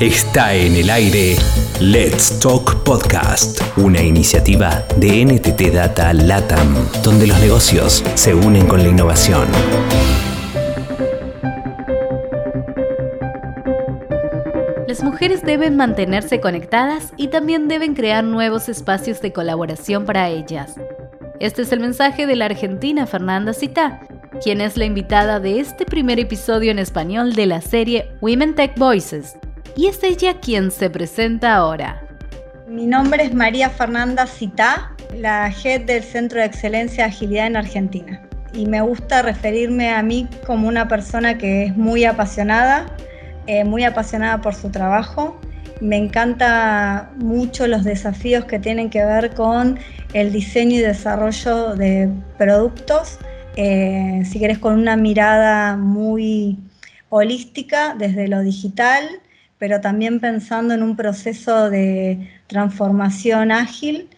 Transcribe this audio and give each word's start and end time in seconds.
Está 0.00 0.54
en 0.54 0.74
el 0.74 0.90
aire 0.90 1.36
Let's 1.78 2.40
Talk 2.40 2.82
Podcast, 2.82 3.60
una 3.76 4.02
iniciativa 4.02 4.84
de 4.96 5.24
NTT 5.24 5.72
Data 5.72 6.12
LATAM, 6.12 6.74
donde 7.04 7.28
los 7.28 7.38
negocios 7.38 8.02
se 8.16 8.34
unen 8.34 8.66
con 8.66 8.82
la 8.82 8.88
innovación. 8.88 9.46
Las 14.88 15.04
mujeres 15.04 15.42
deben 15.42 15.76
mantenerse 15.76 16.40
conectadas 16.40 17.12
y 17.16 17.28
también 17.28 17.68
deben 17.68 17.94
crear 17.94 18.24
nuevos 18.24 18.68
espacios 18.68 19.20
de 19.20 19.32
colaboración 19.32 20.06
para 20.06 20.28
ellas. 20.28 20.74
Este 21.38 21.62
es 21.62 21.70
el 21.70 21.78
mensaje 21.78 22.26
de 22.26 22.34
la 22.34 22.46
argentina 22.46 23.06
Fernanda 23.06 23.52
Cita, 23.52 24.00
quien 24.42 24.60
es 24.60 24.76
la 24.76 24.86
invitada 24.86 25.38
de 25.38 25.60
este 25.60 25.86
primer 25.86 26.18
episodio 26.18 26.72
en 26.72 26.80
español 26.80 27.34
de 27.34 27.46
la 27.46 27.60
serie 27.60 28.08
Women 28.20 28.56
Tech 28.56 28.76
Voices, 28.76 29.36
y 29.76 29.86
es 29.86 30.02
ella 30.02 30.40
quien 30.40 30.70
se 30.70 30.90
presenta 30.90 31.54
ahora. 31.54 32.00
Mi 32.68 32.86
nombre 32.86 33.24
es 33.24 33.34
María 33.34 33.70
Fernanda 33.70 34.26
Citá, 34.26 34.94
la 35.14 35.52
head 35.62 35.82
del 35.82 36.02
Centro 36.02 36.40
de 36.40 36.46
Excelencia 36.46 37.04
de 37.04 37.10
Agilidad 37.10 37.46
en 37.46 37.56
Argentina. 37.56 38.22
Y 38.52 38.66
me 38.66 38.80
gusta 38.80 39.22
referirme 39.22 39.90
a 39.90 40.02
mí 40.02 40.28
como 40.46 40.68
una 40.68 40.88
persona 40.88 41.36
que 41.38 41.64
es 41.64 41.76
muy 41.76 42.04
apasionada, 42.04 42.86
eh, 43.46 43.64
muy 43.64 43.84
apasionada 43.84 44.40
por 44.40 44.54
su 44.54 44.70
trabajo. 44.70 45.38
Me 45.80 45.96
encanta 45.96 47.10
mucho 47.16 47.66
los 47.66 47.84
desafíos 47.84 48.44
que 48.44 48.58
tienen 48.58 48.90
que 48.90 49.04
ver 49.04 49.34
con 49.34 49.78
el 50.12 50.32
diseño 50.32 50.76
y 50.76 50.80
desarrollo 50.80 51.74
de 51.74 52.08
productos, 52.38 53.18
eh, 53.56 54.22
si 54.24 54.38
querés 54.38 54.58
con 54.58 54.74
una 54.74 54.96
mirada 54.96 55.76
muy 55.76 56.58
holística 57.08 57.94
desde 57.96 58.28
lo 58.28 58.40
digital, 58.40 59.04
pero 59.64 59.80
también 59.80 60.20
pensando 60.20 60.74
en 60.74 60.82
un 60.82 60.94
proceso 60.94 61.70
de 61.70 62.28
transformación 62.48 63.50
ágil. 63.50 64.10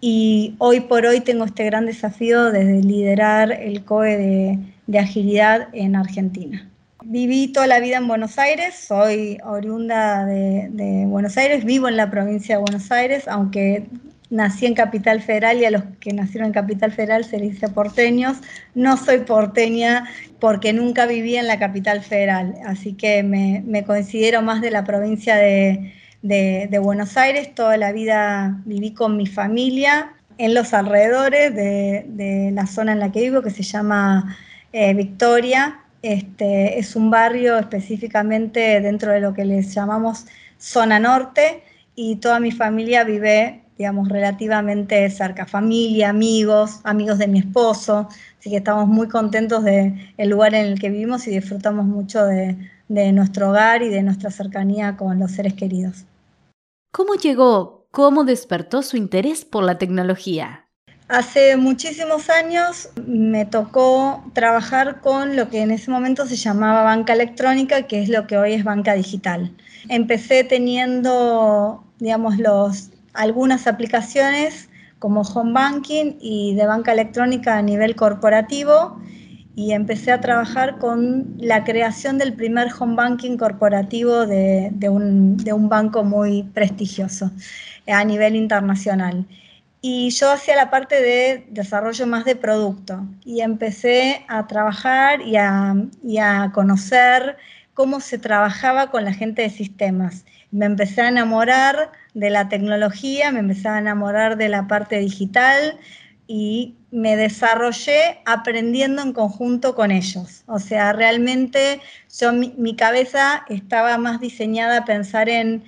Y 0.00 0.54
hoy 0.56 0.80
por 0.80 1.04
hoy 1.04 1.20
tengo 1.20 1.44
este 1.44 1.64
gran 1.66 1.84
desafío 1.84 2.50
de 2.50 2.80
liderar 2.80 3.52
el 3.52 3.84
COE 3.84 4.58
de, 4.86 4.98
agilidad 4.98 5.68
en 5.74 5.96
Argentina. 5.96 6.66
Viví 7.04 7.48
toda 7.48 7.66
la 7.66 7.78
vida 7.78 7.98
en 7.98 8.08
Buenos 8.08 8.38
Aires, 8.38 8.74
soy 8.74 9.36
oriunda 9.44 10.24
de, 10.24 10.70
de, 10.70 11.04
Buenos 11.04 11.36
Aires, 11.36 11.66
vivo 11.66 11.88
en 11.88 11.98
la 11.98 12.10
provincia 12.10 12.54
de 12.56 12.62
Buenos 12.62 12.90
Aires, 12.90 13.28
aunque 13.28 13.84
nací 14.30 14.66
en 14.66 14.74
Capital 14.74 15.20
Federal 15.22 15.58
y 15.58 15.64
a 15.64 15.70
los 15.70 15.82
que 16.00 16.12
nacieron 16.12 16.48
en 16.48 16.52
Capital 16.52 16.92
Federal 16.92 17.24
se 17.24 17.38
les 17.38 17.52
dice 17.52 17.68
porteños. 17.68 18.38
No 18.74 18.96
soy 18.96 19.18
porteña 19.18 20.08
porque 20.40 20.72
nunca 20.72 21.06
viví 21.06 21.36
en 21.36 21.46
la 21.46 21.58
Capital 21.58 22.02
Federal, 22.02 22.54
así 22.64 22.94
que 22.94 23.22
me, 23.22 23.84
considero 23.84 24.42
más 24.42 24.60
de 24.60 24.70
la 24.70 24.84
provincia 24.84 25.36
de, 25.36 25.92
Buenos 26.82 27.16
Aires. 27.16 27.54
Toda 27.54 27.76
la 27.76 27.92
vida 27.92 28.60
viví 28.64 28.92
con 28.92 29.16
mi 29.16 29.26
familia 29.26 30.12
en 30.38 30.54
los 30.54 30.74
alrededores 30.74 31.54
de, 31.54 32.50
la 32.52 32.66
zona 32.66 32.92
en 32.92 33.00
la 33.00 33.12
que 33.12 33.20
vivo, 33.22 33.42
que 33.42 33.50
se 33.50 33.62
llama 33.62 34.36
eh, 34.72 34.92
Victoria. 34.94 35.80
Este, 36.02 36.78
es 36.78 36.94
un 36.94 37.10
barrio 37.10 37.58
específicamente 37.58 38.80
dentro 38.80 39.12
de 39.12 39.20
lo 39.20 39.34
que 39.34 39.44
les 39.44 39.74
llamamos 39.74 40.26
zona 40.58 40.98
norte 40.98 41.62
y 41.94 42.16
toda 42.16 42.38
mi 42.38 42.52
familia 42.52 43.02
vive 43.04 43.62
digamos, 43.78 44.08
relativamente 44.08 45.08
cerca, 45.10 45.46
familia, 45.46 46.10
amigos, 46.10 46.80
amigos 46.84 47.18
de 47.18 47.28
mi 47.28 47.40
esposo, 47.40 48.08
así 48.38 48.50
que 48.50 48.56
estamos 48.56 48.88
muy 48.88 49.08
contentos 49.08 49.64
del 49.64 50.10
lugar 50.28 50.54
en 50.54 50.66
el 50.66 50.80
que 50.80 50.90
vivimos 50.90 51.26
y 51.26 51.30
disfrutamos 51.30 51.84
mucho 51.84 52.24
de, 52.24 52.56
de 52.88 53.12
nuestro 53.12 53.50
hogar 53.50 53.82
y 53.82 53.88
de 53.88 54.02
nuestra 54.02 54.30
cercanía 54.30 54.96
con 54.96 55.18
los 55.18 55.32
seres 55.32 55.54
queridos. 55.54 56.04
¿Cómo 56.92 57.14
llegó, 57.14 57.86
cómo 57.90 58.24
despertó 58.24 58.82
su 58.82 58.96
interés 58.96 59.44
por 59.44 59.64
la 59.64 59.78
tecnología? 59.78 60.66
Hace 61.08 61.56
muchísimos 61.56 62.30
años 62.30 62.88
me 63.06 63.44
tocó 63.44 64.24
trabajar 64.32 65.00
con 65.00 65.36
lo 65.36 65.48
que 65.48 65.60
en 65.60 65.70
ese 65.70 65.88
momento 65.90 66.26
se 66.26 66.34
llamaba 66.34 66.82
banca 66.82 67.12
electrónica, 67.12 67.82
que 67.82 68.02
es 68.02 68.08
lo 68.08 68.26
que 68.26 68.36
hoy 68.38 68.54
es 68.54 68.64
banca 68.64 68.94
digital. 68.94 69.54
Empecé 69.88 70.42
teniendo, 70.42 71.84
digamos, 72.00 72.38
los 72.38 72.90
algunas 73.16 73.66
aplicaciones 73.66 74.68
como 74.98 75.22
home 75.22 75.52
banking 75.52 76.16
y 76.20 76.54
de 76.54 76.66
banca 76.66 76.92
electrónica 76.92 77.58
a 77.58 77.62
nivel 77.62 77.96
corporativo 77.96 79.00
y 79.54 79.72
empecé 79.72 80.12
a 80.12 80.20
trabajar 80.20 80.78
con 80.78 81.34
la 81.38 81.64
creación 81.64 82.18
del 82.18 82.34
primer 82.34 82.68
home 82.78 82.94
banking 82.94 83.38
corporativo 83.38 84.26
de, 84.26 84.70
un, 84.88 85.38
de 85.38 85.52
un 85.54 85.68
banco 85.68 86.04
muy 86.04 86.42
prestigioso 86.42 87.30
a 87.86 88.04
nivel 88.04 88.36
internacional. 88.36 89.26
Y 89.80 90.10
yo 90.10 90.30
hacía 90.30 90.56
la 90.56 90.68
parte 90.68 91.00
de 91.00 91.46
desarrollo 91.48 92.06
más 92.06 92.24
de 92.24 92.36
producto 92.36 93.06
y 93.24 93.40
empecé 93.40 94.24
a 94.28 94.46
trabajar 94.46 95.22
y 95.22 95.36
a, 95.36 95.74
y 96.02 96.18
a 96.18 96.50
conocer 96.52 97.36
cómo 97.72 98.00
se 98.00 98.18
trabajaba 98.18 98.90
con 98.90 99.04
la 99.04 99.14
gente 99.14 99.42
de 99.42 99.50
sistemas. 99.50 100.24
Me 100.56 100.64
empecé 100.64 101.02
a 101.02 101.08
enamorar 101.08 101.92
de 102.14 102.30
la 102.30 102.48
tecnología, 102.48 103.30
me 103.30 103.40
empecé 103.40 103.68
a 103.68 103.78
enamorar 103.78 104.38
de 104.38 104.48
la 104.48 104.66
parte 104.66 104.98
digital 104.98 105.78
y 106.26 106.76
me 106.90 107.14
desarrollé 107.14 108.20
aprendiendo 108.24 109.02
en 109.02 109.12
conjunto 109.12 109.74
con 109.74 109.90
ellos. 109.90 110.44
O 110.46 110.58
sea, 110.58 110.94
realmente 110.94 111.82
yo, 112.18 112.32
mi, 112.32 112.74
cabeza 112.74 113.44
estaba 113.50 113.98
más 113.98 114.18
diseñada 114.18 114.78
a 114.78 114.84
pensar 114.86 115.28
en, 115.28 115.62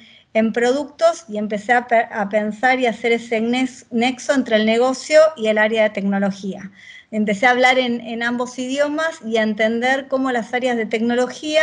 productos 0.54 1.24
y 1.28 1.36
empecé 1.36 1.74
a, 1.74 2.28
pensar 2.30 2.80
y 2.80 2.86
hacer 2.86 3.12
ese 3.12 3.40
nexo 3.90 4.32
entre 4.32 4.56
el 4.56 4.64
negocio 4.64 5.20
y 5.36 5.48
el 5.48 5.58
área 5.58 5.82
de 5.82 5.90
tecnología. 5.90 6.70
Empecé 7.10 7.46
a 7.46 7.50
hablar 7.50 7.78
en, 7.78 8.00
en 8.00 8.22
ambos 8.22 8.58
idiomas 8.58 9.20
y 9.26 9.36
a 9.36 9.42
entender 9.42 10.08
cómo 10.08 10.30
las 10.32 10.54
áreas 10.54 10.78
de 10.78 10.86
tecnología 10.86 11.62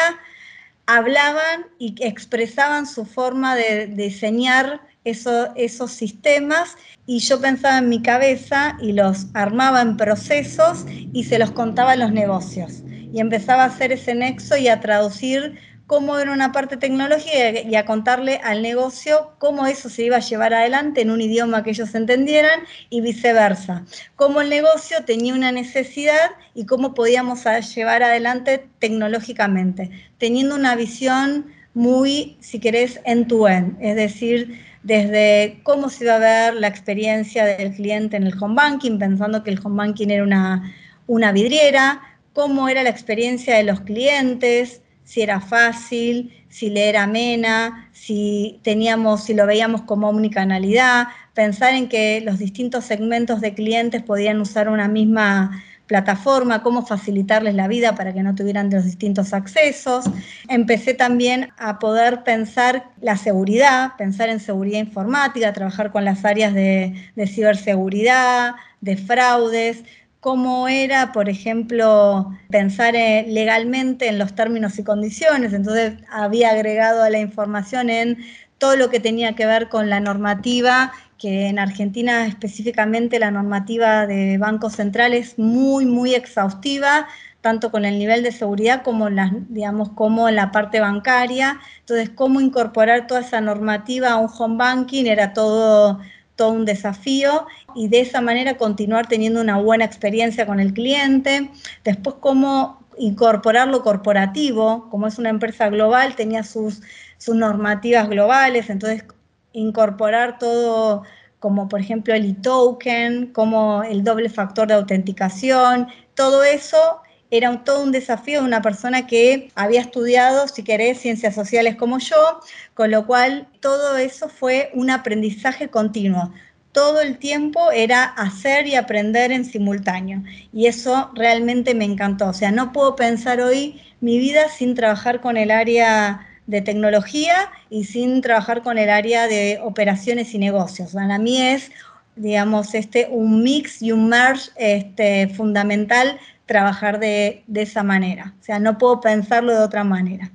hablaban 0.87 1.65
y 1.79 1.95
expresaban 1.99 2.85
su 2.85 3.05
forma 3.05 3.55
de, 3.55 3.87
diseñar 3.87 4.81
esos 5.03 5.91
sistemas 5.91 6.75
y 7.05 7.19
yo 7.19 7.39
pensaba 7.39 7.77
en 7.77 7.89
mi 7.89 8.01
cabeza 8.01 8.75
y 8.81 8.93
los 8.93 9.27
armaba 9.35 9.81
en 9.81 9.97
procesos 9.97 10.85
y 10.87 11.23
se 11.25 11.37
los 11.37 11.51
contaba 11.51 11.93
en 11.93 11.99
los 11.99 12.11
negocios. 12.11 12.81
Y 13.13 13.19
empezaba 13.19 13.63
a 13.63 13.67
hacer 13.67 13.91
ese 13.91 14.15
nexo 14.15 14.57
y 14.57 14.67
a 14.67 14.81
traducir 14.81 15.59
cómo 15.87 16.17
era 16.17 16.31
una 16.31 16.51
parte 16.51 16.77
tecnológica 16.77 17.61
y 17.61 17.75
a 17.75 17.85
contarle 17.85 18.39
al 18.43 18.61
negocio 18.61 19.33
cómo 19.37 19.67
eso 19.67 19.89
se 19.89 20.03
iba 20.03 20.17
a 20.17 20.21
llevar 20.21 20.53
adelante 20.53 21.01
en 21.01 21.11
un 21.11 21.21
idioma 21.21 21.63
que 21.63 21.71
ellos 21.71 21.93
entendieran 21.93 22.61
y 22.89 23.01
viceversa. 23.01 23.85
Cómo 24.15 24.41
el 24.41 24.49
negocio 24.49 25.05
tenía 25.05 25.33
una 25.33 25.51
necesidad 25.51 26.31
y 26.53 26.65
cómo 26.65 26.93
podíamos 26.93 27.43
llevar 27.75 28.03
adelante 28.03 28.67
tecnológicamente, 28.79 29.91
teniendo 30.17 30.55
una 30.55 30.75
visión 30.75 31.45
muy, 31.73 32.37
si 32.39 32.59
querés, 32.59 32.99
end-to-end, 33.03 33.77
es 33.81 33.95
decir, 33.95 34.59
desde 34.81 35.59
cómo 35.63 35.89
se 35.89 36.05
iba 36.05 36.15
a 36.15 36.19
ver 36.19 36.53
la 36.55 36.67
experiencia 36.67 37.43
del 37.43 37.73
cliente 37.73 38.17
en 38.17 38.23
el 38.23 38.41
home 38.41 38.55
banking, 38.55 38.97
pensando 38.97 39.43
que 39.43 39.51
el 39.51 39.59
home 39.61 39.77
banking 39.77 40.09
era 40.09 40.23
una, 40.23 40.73
una 41.05 41.31
vidriera, 41.31 42.01
cómo 42.33 42.69
era 42.69 42.81
la 42.83 42.89
experiencia 42.89 43.55
de 43.55 43.63
los 43.63 43.81
clientes, 43.81 44.81
si 45.05 45.21
era 45.21 45.39
fácil, 45.39 46.33
si 46.49 46.69
le 46.69 46.89
era 46.89 47.03
amena, 47.03 47.89
si 47.93 48.59
teníamos, 48.63 49.23
si 49.23 49.33
lo 49.33 49.45
veíamos 49.45 49.83
como 49.83 50.09
omnicanalidad, 50.09 51.07
pensar 51.33 51.73
en 51.73 51.87
que 51.87 52.21
los 52.21 52.39
distintos 52.39 52.85
segmentos 52.85 53.39
de 53.39 53.53
clientes 53.53 54.03
podían 54.03 54.41
usar 54.41 54.67
una 54.67 54.87
misma 54.87 55.63
plataforma, 55.85 56.63
cómo 56.63 56.85
facilitarles 56.85 57.53
la 57.53 57.67
vida 57.67 57.93
para 57.93 58.13
que 58.13 58.23
no 58.23 58.33
tuvieran 58.33 58.71
los 58.71 58.85
distintos 58.85 59.33
accesos. 59.33 60.05
Empecé 60.49 60.95
también 60.95 61.49
a 61.57 61.77
poder 61.77 62.23
pensar 62.23 62.89
la 63.01 63.17
seguridad, 63.17 63.91
pensar 63.97 64.29
en 64.29 64.39
seguridad 64.39 64.79
informática, 64.79 65.53
trabajar 65.53 65.91
con 65.91 66.03
las 66.03 66.25
áreas 66.25 66.53
de, 66.55 67.11
de 67.15 67.27
ciberseguridad, 67.27 68.55
de 68.81 68.97
fraudes, 68.97 69.83
cómo 70.25 70.67
era, 70.67 71.11
por 71.11 71.29
ejemplo, 71.29 72.35
pensar 72.49 72.95
eh, 72.95 73.27
legalmente 73.29 74.07
en 74.07 74.17
los 74.17 74.33
términos 74.33 74.79
y 74.79 74.83
condiciones. 74.83 75.53
Entonces 75.53 75.93
había 76.09 76.49
agregado 76.49 77.03
a 77.03 77.11
la 77.11 77.19
información 77.19 77.91
en 77.91 78.17
todo 78.57 78.75
lo 78.75 78.89
que 78.89 78.99
tenía 78.99 79.35
que 79.35 79.45
ver 79.45 79.69
con 79.69 79.87
la 79.87 79.99
normativa, 79.99 80.91
que 81.19 81.45
en 81.45 81.59
Argentina 81.59 82.25
específicamente 82.25 83.19
la 83.19 83.29
normativa 83.29 84.07
de 84.07 84.39
Banco 84.39 84.71
Central 84.71 85.13
es 85.13 85.37
muy, 85.37 85.85
muy 85.85 86.15
exhaustiva, 86.15 87.07
tanto 87.41 87.69
con 87.69 87.85
el 87.85 87.99
nivel 87.99 88.23
de 88.23 88.31
seguridad 88.31 88.81
como, 88.81 89.11
las, 89.11 89.31
digamos, 89.49 89.89
como 89.89 90.31
la 90.31 90.51
parte 90.51 90.79
bancaria. 90.79 91.59
Entonces, 91.81 92.09
cómo 92.09 92.41
incorporar 92.41 93.05
toda 93.05 93.21
esa 93.21 93.41
normativa 93.41 94.09
a 94.09 94.17
un 94.17 94.29
home 94.35 94.57
banking 94.57 95.05
era 95.05 95.33
todo 95.33 95.99
todo 96.35 96.51
un 96.51 96.65
desafío 96.65 97.47
y 97.75 97.87
de 97.87 98.01
esa 98.01 98.21
manera 98.21 98.57
continuar 98.57 99.07
teniendo 99.07 99.41
una 99.41 99.57
buena 99.57 99.85
experiencia 99.85 100.45
con 100.45 100.59
el 100.59 100.73
cliente. 100.73 101.49
Después, 101.83 102.17
cómo 102.19 102.85
incorporar 102.97 103.67
lo 103.67 103.83
corporativo, 103.83 104.89
como 104.89 105.07
es 105.07 105.17
una 105.17 105.29
empresa 105.29 105.69
global, 105.69 106.15
tenía 106.15 106.43
sus, 106.43 106.81
sus 107.17 107.35
normativas 107.35 108.09
globales, 108.09 108.69
entonces 108.69 109.03
incorporar 109.51 110.37
todo 110.37 111.03
como 111.39 111.67
por 111.67 111.79
ejemplo 111.79 112.13
el 112.13 112.25
e-token, 112.25 113.31
como 113.31 113.83
el 113.83 114.03
doble 114.03 114.29
factor 114.29 114.67
de 114.67 114.73
autenticación, 114.73 115.87
todo 116.15 116.43
eso 116.43 117.01
era 117.37 117.63
todo 117.63 117.83
un 117.83 117.91
desafío 117.91 118.41
de 118.41 118.45
una 118.45 118.61
persona 118.61 119.07
que 119.07 119.51
había 119.55 119.81
estudiado, 119.81 120.47
si 120.47 120.63
querés, 120.63 120.99
ciencias 120.99 121.35
sociales 121.35 121.75
como 121.75 121.99
yo, 121.99 122.39
con 122.73 122.91
lo 122.91 123.05
cual 123.05 123.47
todo 123.59 123.97
eso 123.97 124.29
fue 124.29 124.69
un 124.73 124.89
aprendizaje 124.89 125.69
continuo. 125.69 126.33
Todo 126.71 127.01
el 127.01 127.17
tiempo 127.17 127.71
era 127.71 128.03
hacer 128.03 128.67
y 128.67 128.75
aprender 128.75 129.31
en 129.31 129.45
simultáneo. 129.45 130.23
Y 130.51 130.67
eso 130.67 131.11
realmente 131.15 131.73
me 131.73 131.85
encantó. 131.85 132.27
O 132.27 132.33
sea, 132.33 132.51
no 132.51 132.73
puedo 132.73 132.95
pensar 132.95 133.39
hoy 133.39 133.81
mi 134.01 134.19
vida 134.19 134.49
sin 134.49 134.75
trabajar 134.75 135.21
con 135.21 135.37
el 135.37 135.51
área 135.51 136.27
de 136.47 136.61
tecnología 136.61 137.49
y 137.69 137.85
sin 137.85 138.21
trabajar 138.21 138.61
con 138.61 138.77
el 138.77 138.89
área 138.89 139.27
de 139.27 139.59
operaciones 139.63 140.33
y 140.33 140.37
negocios. 140.37 140.91
Para 140.93 141.17
mí 141.17 141.41
es, 141.41 141.71
digamos, 142.15 142.73
este, 142.73 143.07
un 143.09 143.43
mix 143.43 143.81
y 143.81 143.91
un 143.91 144.09
merge 144.09 144.51
este, 144.57 145.27
fundamental 145.29 146.19
trabajar 146.45 146.99
de, 146.99 147.43
de 147.47 147.61
esa 147.61 147.83
manera. 147.83 148.33
O 148.39 148.43
sea, 148.43 148.59
no 148.59 148.77
puedo 148.77 149.01
pensarlo 149.01 149.53
de 149.53 149.59
otra 149.59 149.83
manera. 149.83 150.31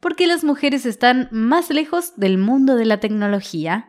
¿Por 0.00 0.16
qué 0.16 0.26
las 0.26 0.44
mujeres 0.44 0.84
están 0.84 1.28
más 1.30 1.70
lejos 1.70 2.12
del 2.16 2.36
mundo 2.36 2.76
de 2.76 2.84
la 2.84 3.00
tecnología? 3.00 3.88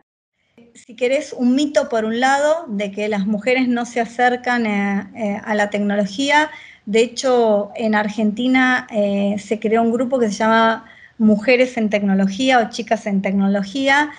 Si 0.74 0.94
querés, 0.94 1.34
un 1.34 1.54
mito 1.54 1.88
por 1.88 2.04
un 2.04 2.20
lado 2.20 2.64
de 2.68 2.90
que 2.90 3.08
las 3.08 3.26
mujeres 3.26 3.68
no 3.68 3.84
se 3.84 4.00
acercan 4.00 4.66
eh, 4.66 5.06
eh, 5.14 5.40
a 5.44 5.54
la 5.54 5.70
tecnología. 5.70 6.50
De 6.84 7.00
hecho, 7.00 7.70
en 7.76 7.94
Argentina 7.94 8.86
eh, 8.90 9.36
se 9.38 9.58
creó 9.58 9.82
un 9.82 9.92
grupo 9.92 10.18
que 10.18 10.28
se 10.28 10.34
llama 10.34 10.84
Mujeres 11.18 11.76
en 11.76 11.90
Tecnología 11.90 12.60
o 12.60 12.70
Chicas 12.70 13.06
en 13.06 13.22
Tecnología, 13.22 14.10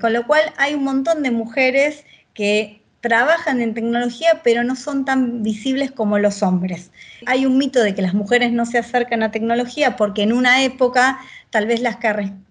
con 0.00 0.12
lo 0.12 0.26
cual 0.26 0.42
hay 0.56 0.74
un 0.74 0.84
montón 0.84 1.22
de 1.22 1.30
mujeres 1.30 2.04
que 2.34 2.78
trabajan 3.00 3.60
en 3.60 3.74
tecnología, 3.74 4.40
pero 4.42 4.64
no 4.64 4.74
son 4.74 5.04
tan 5.04 5.42
visibles 5.42 5.92
como 5.92 6.18
los 6.18 6.42
hombres. 6.42 6.90
Hay 7.26 7.46
un 7.46 7.56
mito 7.56 7.80
de 7.80 7.94
que 7.94 8.02
las 8.02 8.14
mujeres 8.14 8.52
no 8.52 8.66
se 8.66 8.78
acercan 8.78 9.22
a 9.22 9.30
tecnología 9.30 9.96
porque 9.96 10.22
en 10.22 10.32
una 10.32 10.64
época 10.64 11.18
tal 11.50 11.66
vez 11.66 11.80
las, 11.80 11.98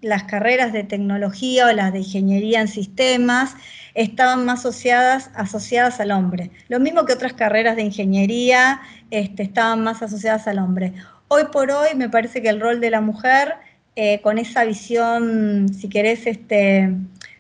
las 0.02 0.24
carreras 0.24 0.72
de 0.72 0.84
tecnología 0.84 1.68
o 1.68 1.74
las 1.74 1.92
de 1.92 2.00
ingeniería 2.00 2.62
en 2.62 2.68
sistemas 2.68 3.56
estaban 3.94 4.46
más 4.46 4.60
asociadas, 4.60 5.32
asociadas 5.36 6.00
al 6.00 6.12
hombre. 6.12 6.52
Lo 6.70 6.80
mismo 6.80 7.06
que 7.06 7.14
otras 7.14 7.34
carreras 7.34 7.76
de 7.76 7.84
ingeniería 7.84 8.80
este, 9.12 9.44
estaban 9.44 9.84
más 9.84 10.02
asociadas 10.02 10.48
al 10.48 10.60
hombre. 10.60 10.94
Hoy 11.28 11.44
por 11.52 11.72
hoy 11.72 11.90
me 11.96 12.10
parece 12.10 12.42
que 12.42 12.50
el 12.50 12.62
rol 12.62 12.80
de 12.80 12.90
la 12.90 13.02
mujer, 13.02 13.56
eh, 14.00 14.22
con 14.22 14.38
esa 14.38 14.64
visión, 14.64 15.70
si 15.74 15.90
querés, 15.90 16.28
este, 16.28 16.94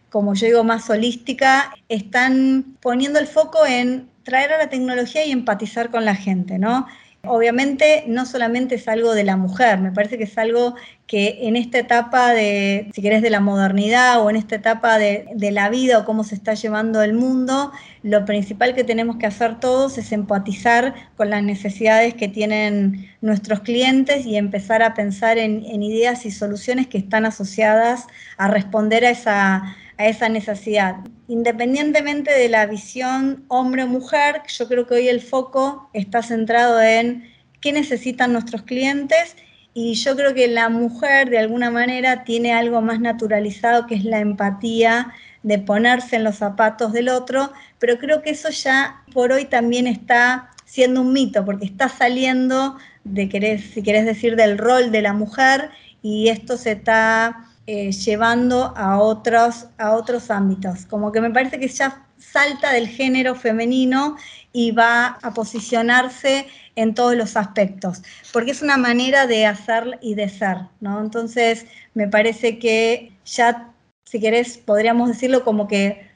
como 0.09 0.33
yo 0.33 0.47
digo, 0.47 0.63
más 0.63 0.89
holística, 0.89 1.71
están 1.87 2.75
poniendo 2.81 3.19
el 3.19 3.27
foco 3.27 3.63
en 3.67 4.09
traer 4.23 4.51
a 4.53 4.57
la 4.57 4.67
tecnología 4.67 5.23
y 5.23 5.31
empatizar 5.31 5.91
con 5.91 6.03
la 6.03 6.15
gente, 6.15 6.57
¿no? 6.57 6.87
Obviamente 7.29 8.03
no 8.07 8.25
solamente 8.25 8.75
es 8.75 8.87
algo 8.87 9.13
de 9.13 9.23
la 9.23 9.37
mujer, 9.37 9.79
me 9.79 9.91
parece 9.91 10.17
que 10.17 10.25
es 10.25 10.37
algo 10.37 10.75
que 11.07 11.47
en 11.47 11.55
esta 11.55 11.79
etapa 11.79 12.33
de, 12.33 12.91
si 12.93 13.01
querés, 13.01 13.21
de 13.21 13.29
la 13.29 13.39
modernidad 13.39 14.21
o 14.21 14.29
en 14.29 14.35
esta 14.35 14.55
etapa 14.55 14.97
de, 14.97 15.25
de, 15.35 15.51
la 15.51 15.69
vida 15.69 15.99
o 15.99 16.05
cómo 16.05 16.25
se 16.25 16.35
está 16.35 16.53
llevando 16.53 17.01
el 17.01 17.13
mundo, 17.13 17.71
lo 18.03 18.25
principal 18.25 18.75
que 18.75 18.83
tenemos 18.83 19.15
que 19.15 19.25
hacer 19.25 19.59
todos 19.59 19.97
es 19.97 20.11
empatizar 20.11 20.93
con 21.15 21.29
las 21.29 21.43
necesidades 21.43 22.13
que 22.13 22.27
tienen 22.27 23.09
nuestros 23.21 23.61
clientes 23.61 24.25
y 24.25 24.35
empezar 24.35 24.83
a 24.83 24.93
pensar 24.93 25.37
en, 25.37 25.65
en 25.65 25.81
ideas 25.81 26.25
y 26.25 26.31
soluciones 26.31 26.87
que 26.87 26.97
están 26.97 27.25
asociadas 27.25 28.05
a 28.37 28.49
responder 28.49 29.05
a 29.05 29.09
esa 29.11 29.77
a 29.97 30.07
esa 30.07 30.29
necesidad. 30.29 30.97
Independientemente 31.27 32.31
de 32.31 32.49
la 32.49 32.65
visión 32.65 33.45
hombre-mujer, 33.47 34.41
yo 34.47 34.67
creo 34.67 34.87
que 34.87 34.95
hoy 34.95 35.07
el 35.09 35.21
foco 35.21 35.89
está 35.93 36.21
centrado 36.23 36.81
en 36.81 37.29
qué 37.59 37.71
necesitan 37.71 38.33
nuestros 38.33 38.63
clientes 38.63 39.35
y 39.73 39.93
yo 39.95 40.15
creo 40.15 40.33
que 40.33 40.47
la 40.47 40.69
mujer 40.69 41.29
de 41.29 41.37
alguna 41.37 41.69
manera 41.69 42.23
tiene 42.23 42.53
algo 42.53 42.81
más 42.81 42.99
naturalizado 42.99 43.85
que 43.87 43.95
es 43.95 44.03
la 44.03 44.19
empatía 44.19 45.13
de 45.43 45.59
ponerse 45.59 46.15
en 46.15 46.23
los 46.23 46.37
zapatos 46.37 46.93
del 46.93 47.09
otro, 47.09 47.51
pero 47.79 47.99
creo 47.99 48.21
que 48.21 48.31
eso 48.31 48.49
ya 48.49 49.03
por 49.13 49.31
hoy 49.31 49.45
también 49.45 49.87
está 49.87 50.49
siendo 50.65 51.01
un 51.01 51.13
mito, 51.13 51.45
porque 51.45 51.65
está 51.65 51.89
saliendo 51.89 52.77
de, 53.03 53.29
querés, 53.29 53.65
si 53.73 53.83
querés 53.83 54.05
decir, 54.05 54.35
del 54.35 54.57
rol 54.57 54.91
de 54.91 55.01
la 55.01 55.13
mujer 55.13 55.69
y 56.01 56.29
esto 56.29 56.57
se 56.57 56.73
está 56.73 57.46
eh, 57.67 57.91
llevando 57.91 58.73
a 58.75 58.99
otros, 58.99 59.67
a 59.77 59.91
otros 59.91 60.31
ámbitos. 60.31 60.85
Como 60.85 61.11
que 61.11 61.21
me 61.21 61.31
parece 61.31 61.59
que 61.59 61.67
ya 61.67 62.07
salta 62.17 62.71
del 62.71 62.87
género 62.87 63.35
femenino 63.35 64.17
y 64.53 64.71
va 64.71 65.19
a 65.21 65.33
posicionarse 65.33 66.47
en 66.75 66.93
todos 66.93 67.15
los 67.15 67.35
aspectos, 67.35 68.03
porque 68.31 68.51
es 68.51 68.61
una 68.61 68.77
manera 68.77 69.27
de 69.27 69.45
hacer 69.45 69.99
y 70.01 70.15
de 70.15 70.29
ser, 70.29 70.57
¿no? 70.79 71.01
Entonces, 71.01 71.65
me 71.93 72.07
parece 72.07 72.59
que 72.59 73.11
ya, 73.25 73.73
si 74.05 74.19
querés, 74.19 74.57
podríamos 74.57 75.09
decirlo 75.09 75.43
como 75.43 75.67
que 75.67 76.07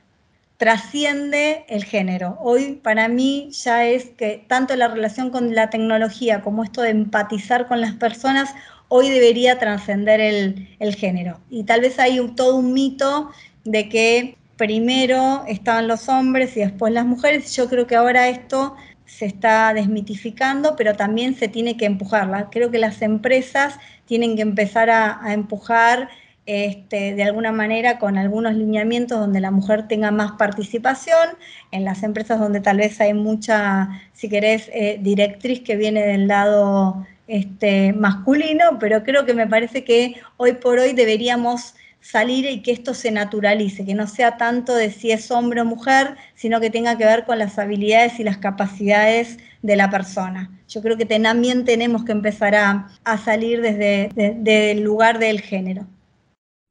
trasciende 0.57 1.65
el 1.69 1.83
género. 1.83 2.38
Hoy 2.39 2.80
para 2.83 3.07
mí 3.07 3.50
ya 3.51 3.86
es 3.88 4.12
que 4.12 4.45
tanto 4.47 4.75
la 4.75 4.88
relación 4.88 5.31
con 5.31 5.56
la 5.56 5.71
tecnología 5.71 6.42
como 6.42 6.63
esto 6.63 6.83
de 6.83 6.92
empatizar 6.92 7.68
con 7.68 7.81
las 7.81 7.94
personas, 7.94 8.54
hoy 8.93 9.09
debería 9.09 9.57
trascender 9.57 10.19
el, 10.19 10.95
género. 10.95 11.39
Y 11.49 11.63
tal 11.63 11.79
vez 11.79 11.97
hay 11.97 12.19
todo 12.35 12.57
un 12.57 12.73
mito 12.73 13.31
de 13.63 13.88
que 13.88 14.35
primero 14.57 15.45
estaban 15.47 15.88
los 15.88 16.09
hombres 16.09 16.57
y 16.57 16.59
después 16.59 16.91
las 16.91 17.05
mujeres. 17.05 17.55
Yo 17.55 17.69
creo 17.69 17.88
que 17.88 17.95
ahora 17.95 18.27
esto 18.27 18.75
se 19.05 19.27
está 19.27 19.73
desmitificando, 19.73 20.75
pero 20.75 20.93
también 20.97 21.35
se 21.35 21.47
tiene 21.47 21.77
que 21.77 21.85
empujarla. 21.85 22.49
Creo 22.49 22.69
que 22.69 22.79
las 22.79 23.01
empresas 23.01 23.79
tienen 24.05 24.35
que 24.35 24.41
empezar 24.41 24.89
a, 24.89 25.21
empujar 25.31 26.09
este, 26.45 27.15
de 27.15 27.23
alguna 27.23 27.53
manera 27.53 27.97
con 27.97 28.17
algunos 28.17 28.55
lineamientos 28.55 29.17
donde 29.17 29.39
la 29.39 29.51
mujer 29.51 29.87
tenga 29.87 30.11
más 30.11 30.33
participación, 30.33 31.29
en 31.71 31.85
las 31.85 32.03
empresas 32.03 32.41
donde 32.41 32.59
tal 32.59 32.75
vez 32.75 32.99
hay 32.99 33.13
mucha, 33.13 33.87
si 34.11 34.27
querés, 34.27 34.69
eh, 34.73 34.99
directriz 35.01 35.61
que 35.61 35.77
viene 35.77 36.05
del 36.05 36.27
lado 36.27 37.05
este, 37.27 37.94
masculino, 37.94 38.77
pero 38.79 39.03
creo 39.03 39.25
que 39.25 39.33
me 39.33 39.47
parece 39.47 39.83
que 39.83 40.15
hoy 40.38 40.53
por 40.53 40.80
hoy 40.80 40.94
deberíamos 40.94 41.75
salir 42.01 42.45
y 42.45 42.61
que 42.61 42.71
esto 42.71 42.94
se 42.94 43.11
naturalice, 43.11 43.85
que 43.85 43.94
no 43.94 44.07
sea 44.07 44.37
tanto 44.37 44.73
de 44.73 44.92
si 44.92 45.11
es 45.11 45.30
hombre 45.30 45.61
o 45.61 45.66
mujer, 45.66 46.18
sino 46.35 46.59
que 46.59 46.69
tenga 46.69 46.97
que 46.97 47.06
ver 47.06 47.25
con 47.25 47.37
las 47.37 47.59
habilidades 47.59 48.19
y 48.19 48.23
las 48.23 48.37
capacidades 48.37 49.37
de 49.61 49.75
la 49.75 49.90
persona. 49.90 50.49
Yo 50.68 50.81
creo 50.81 50.97
que 50.97 51.06
también 51.06 51.63
tenemos 51.63 52.04
que 52.04 52.11
empezar 52.11 52.56
a, 52.56 52.90
salir 53.23 53.61
desde 53.61 54.71
el 54.71 54.81
lugar 54.81 55.19
del 55.19 55.42
género. 55.42 55.85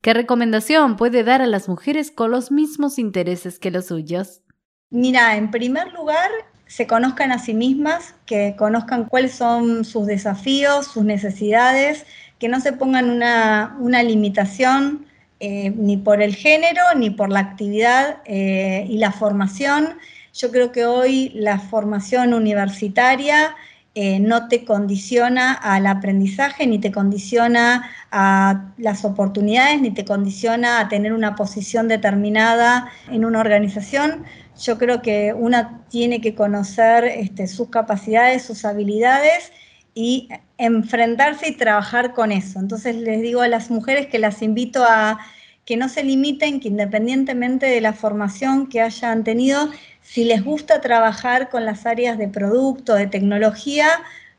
¿Qué 0.03 0.15
recomendación 0.15 0.97
puede 0.97 1.25
dar 1.25 1.43
a 1.43 1.47
las 1.47 1.69
mujeres 1.69 2.11
con 2.11 2.31
los 2.31 2.51
mismos 2.51 2.99
intereses 2.99 3.59
que 3.59 3.71
los 3.71 3.87
suyos? 3.87 4.41
Mira, 4.89 5.37
en 5.37 5.51
primer 5.51 5.93
lugar, 5.93 6.31
se 6.71 6.87
conozcan 6.87 7.33
a 7.33 7.41
sí 7.41 7.53
mismas, 7.53 8.15
que 8.27 8.55
conozcan 8.57 9.07
cuáles 9.07 9.33
son 9.33 9.85
sus 9.85 10.07
desafíos, 10.07 10.87
sus 10.87 11.03
necesidades, 11.03 12.07
que 12.39 12.47
no 12.47 12.61
se 12.61 12.73
pongan 12.73 13.11
una, 13.11 14.03
limitación 14.05 15.05
eh, 15.41 15.71
ni 15.77 15.97
por 15.97 16.23
el 16.23 16.37
género 16.37 16.83
ni 16.97 17.11
por 17.11 17.29
la 17.29 17.41
actividad 17.41 18.19
eh, 18.25 18.87
y 18.89 18.99
la 18.99 19.11
formación. 19.11 19.99
Yo 20.33 20.53
creo 20.53 20.71
que 20.71 20.87
hoy 20.87 21.33
la 21.35 21.59
formación 21.59 22.35
universitaria 22.35 23.57
eh, 23.95 24.21
no 24.21 24.47
te 24.47 24.65
condiciona 24.65 25.53
al 25.53 25.87
aprendizaje, 25.89 26.65
ni 26.67 26.79
te 26.79 26.93
condiciona 26.93 27.91
a 28.13 28.73
las 28.79 29.05
oportunidades, 29.05 29.81
ni 29.81 29.91
te 29.91 30.05
condiciona 30.05 30.79
a 30.79 30.89
tener 30.89 31.13
una 31.13 31.35
posición 31.35 31.89
determinada 31.89 32.89
en 33.11 33.25
una 33.25 33.41
organización. 33.41 34.25
Yo 34.61 34.79
creo 34.79 35.03
que 35.03 35.35
una 35.35 35.83
tiene 35.89 36.21
que 36.21 36.37
conocer 36.37 37.05
este, 37.05 37.49
sus 37.49 37.69
capacidades, 37.71 38.45
sus 38.45 38.65
habilidades 38.65 39.53
y 39.93 40.29
enfrentarse 40.57 41.49
y 41.49 41.57
trabajar 41.57 42.15
con 42.15 42.31
eso. 42.31 42.61
Entonces 42.61 42.95
les 42.95 43.21
digo 43.23 43.41
a 43.41 43.49
las 43.49 43.71
mujeres 43.71 44.07
que 44.07 44.21
las 44.21 44.41
invito 44.41 44.85
a 44.89 45.19
que 45.65 45.77
no 45.77 45.89
se 45.89 46.03
limiten, 46.03 46.61
que 46.61 46.69
independientemente 46.69 47.67
de 47.67 47.81
la 47.81 47.93
formación 47.93 48.69
que 48.69 48.81
hayan 48.81 49.25
tenido, 49.25 49.71
si 50.13 50.25
les 50.25 50.43
gusta 50.45 50.81
trabajar 50.81 51.51
con 51.51 51.65
las 51.65 51.87
áreas 51.87 52.19
de 52.19 52.27
producto, 52.27 52.97
de 52.97 53.07
tecnología, 53.07 53.87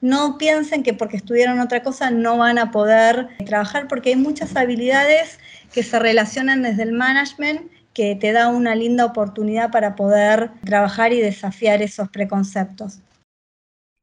no 0.02 0.38
piensen 0.38 0.84
que 0.84 0.94
porque 0.94 1.16
estudiaron 1.16 1.62
otra 1.62 1.82
cosa 1.82 2.12
no 2.12 2.38
van 2.38 2.58
a 2.58 2.72
poder 2.72 3.30
trabajar, 3.46 3.88
porque 3.88 4.10
hay 4.10 4.16
muchas 4.18 4.58
habilidades 4.58 5.40
que 5.72 5.82
se 5.84 5.98
relacionan 5.98 6.62
desde 6.62 6.84
el 6.84 6.92
management 6.92 7.72
que 7.94 8.18
te 8.18 8.34
da 8.34 8.50
una 8.50 8.76
linda 8.76 9.06
oportunidad 9.06 9.72
para 9.72 9.96
poder 9.96 10.52
trabajar 10.66 11.14
y 11.14 11.22
desafiar 11.22 11.82
esos 11.82 12.10
preconceptos. 12.10 13.00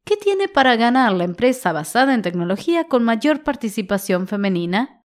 ¿Qué 0.06 0.16
tiene 0.16 0.48
para 0.48 0.74
ganar 0.76 1.12
la 1.12 1.24
empresa 1.24 1.72
basada 1.72 2.14
en 2.14 2.22
tecnología 2.22 2.84
con 2.84 3.04
mayor 3.04 3.42
participación 3.42 4.26
femenina? 4.26 4.97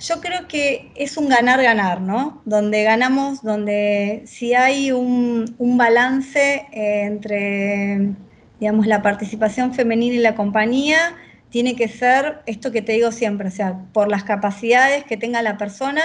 Yo 0.00 0.22
creo 0.22 0.48
que 0.48 0.90
es 0.94 1.18
un 1.18 1.28
ganar-ganar, 1.28 2.00
¿no? 2.00 2.40
Donde 2.46 2.84
ganamos, 2.84 3.42
donde 3.42 4.22
si 4.24 4.54
hay 4.54 4.92
un, 4.92 5.44
balance 5.58 6.66
entre, 6.72 8.14
digamos, 8.58 8.86
la 8.86 9.02
participación 9.02 9.74
femenina 9.74 10.14
y 10.14 10.18
la 10.18 10.34
compañía, 10.34 11.16
tiene 11.50 11.76
que 11.76 11.88
ser 11.88 12.40
esto 12.46 12.72
que 12.72 12.80
te 12.80 12.92
digo 12.92 13.12
siempre, 13.12 13.48
o 13.48 13.50
sea, 13.50 13.78
por 13.92 14.08
las 14.08 14.24
capacidades 14.24 15.04
que 15.04 15.18
tenga 15.18 15.42
la 15.42 15.58
persona, 15.58 16.02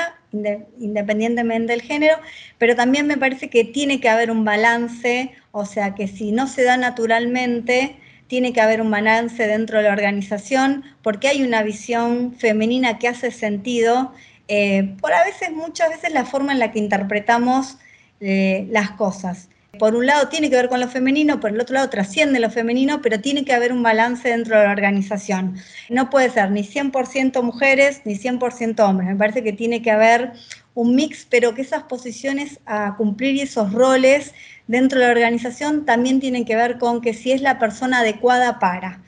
independientemente 0.79 1.71
del 1.71 1.81
género, 1.81 2.17
pero 2.57 2.75
también 2.75 3.07
me 3.07 3.15
parece 3.15 3.49
que 3.49 3.63
tiene 3.63 4.01
que 4.01 4.09
haber 4.09 4.29
un 4.29 4.43
balance, 4.43 5.31
o 5.51 5.65
sea, 5.65 5.95
que 5.95 6.09
si 6.09 6.33
no 6.33 6.47
se 6.47 6.63
da 6.63 6.75
naturalmente, 6.75 7.95
tiene 8.27 8.53
que 8.53 8.61
haber 8.61 8.81
un 8.81 8.91
balance 8.91 9.47
dentro 9.47 9.77
de 9.77 9.83
la 9.85 9.93
organización, 9.93 10.83
porque 11.01 11.27
hay 11.27 11.43
una 11.43 11.63
visión 11.63 12.33
femenina 12.33 12.97
que 12.99 13.07
hace 13.07 13.31
sentido, 13.31 14.11
eh, 14.47 14.95
por 15.01 15.13
a 15.13 15.23
veces, 15.23 15.51
muchas 15.51 15.89
veces 15.89 16.11
la 16.11 16.25
forma 16.25 16.51
en 16.51 16.59
la 16.59 16.71
que 16.71 16.79
interpretamos 16.79 17.77
eh, 18.19 18.67
las 18.69 18.91
cosas 18.91 19.49
por 19.77 19.95
un 19.95 20.05
lado 20.05 20.27
tiene 20.27 20.49
que 20.49 20.55
ver 20.55 20.69
con 20.69 20.79
lo 20.79 20.87
femenino, 20.87 21.39
por 21.39 21.51
el 21.51 21.59
otro 21.59 21.75
lado 21.75 21.89
trasciende 21.89 22.39
lo 22.39 22.49
femenino, 22.49 23.01
pero 23.01 23.19
tiene 23.19 23.45
que 23.45 23.53
haber 23.53 23.71
un 23.71 23.83
balance 23.83 24.29
dentro 24.29 24.57
de 24.57 24.65
la 24.65 24.71
organización. 24.71 25.55
No 25.89 26.09
puede 26.09 26.29
ser 26.29 26.51
ni 26.51 26.61
100% 26.61 27.41
mujeres 27.41 28.01
ni 28.05 28.15
100% 28.15 28.79
hombres. 28.79 29.09
Me 29.09 29.15
parece 29.15 29.43
que 29.43 29.53
tiene 29.53 29.81
que 29.81 29.91
haber 29.91 30.33
un 30.73 30.95
mix, 30.95 31.25
pero 31.29 31.53
que 31.53 31.61
esas 31.61 31.83
posiciones 31.83 32.59
a 32.65 32.95
cumplir 32.97 33.35
y 33.35 33.41
esos 33.41 33.71
roles 33.71 34.33
dentro 34.67 34.99
de 34.99 35.05
la 35.05 35.11
organización 35.11 35.85
también 35.85 36.19
tienen 36.19 36.45
que 36.45 36.55
ver 36.55 36.77
con 36.77 37.01
que 37.01 37.13
si 37.13 37.31
es 37.31 37.41
la 37.41 37.59
persona 37.59 37.99
adecuada 37.99 38.59
para 38.59 39.01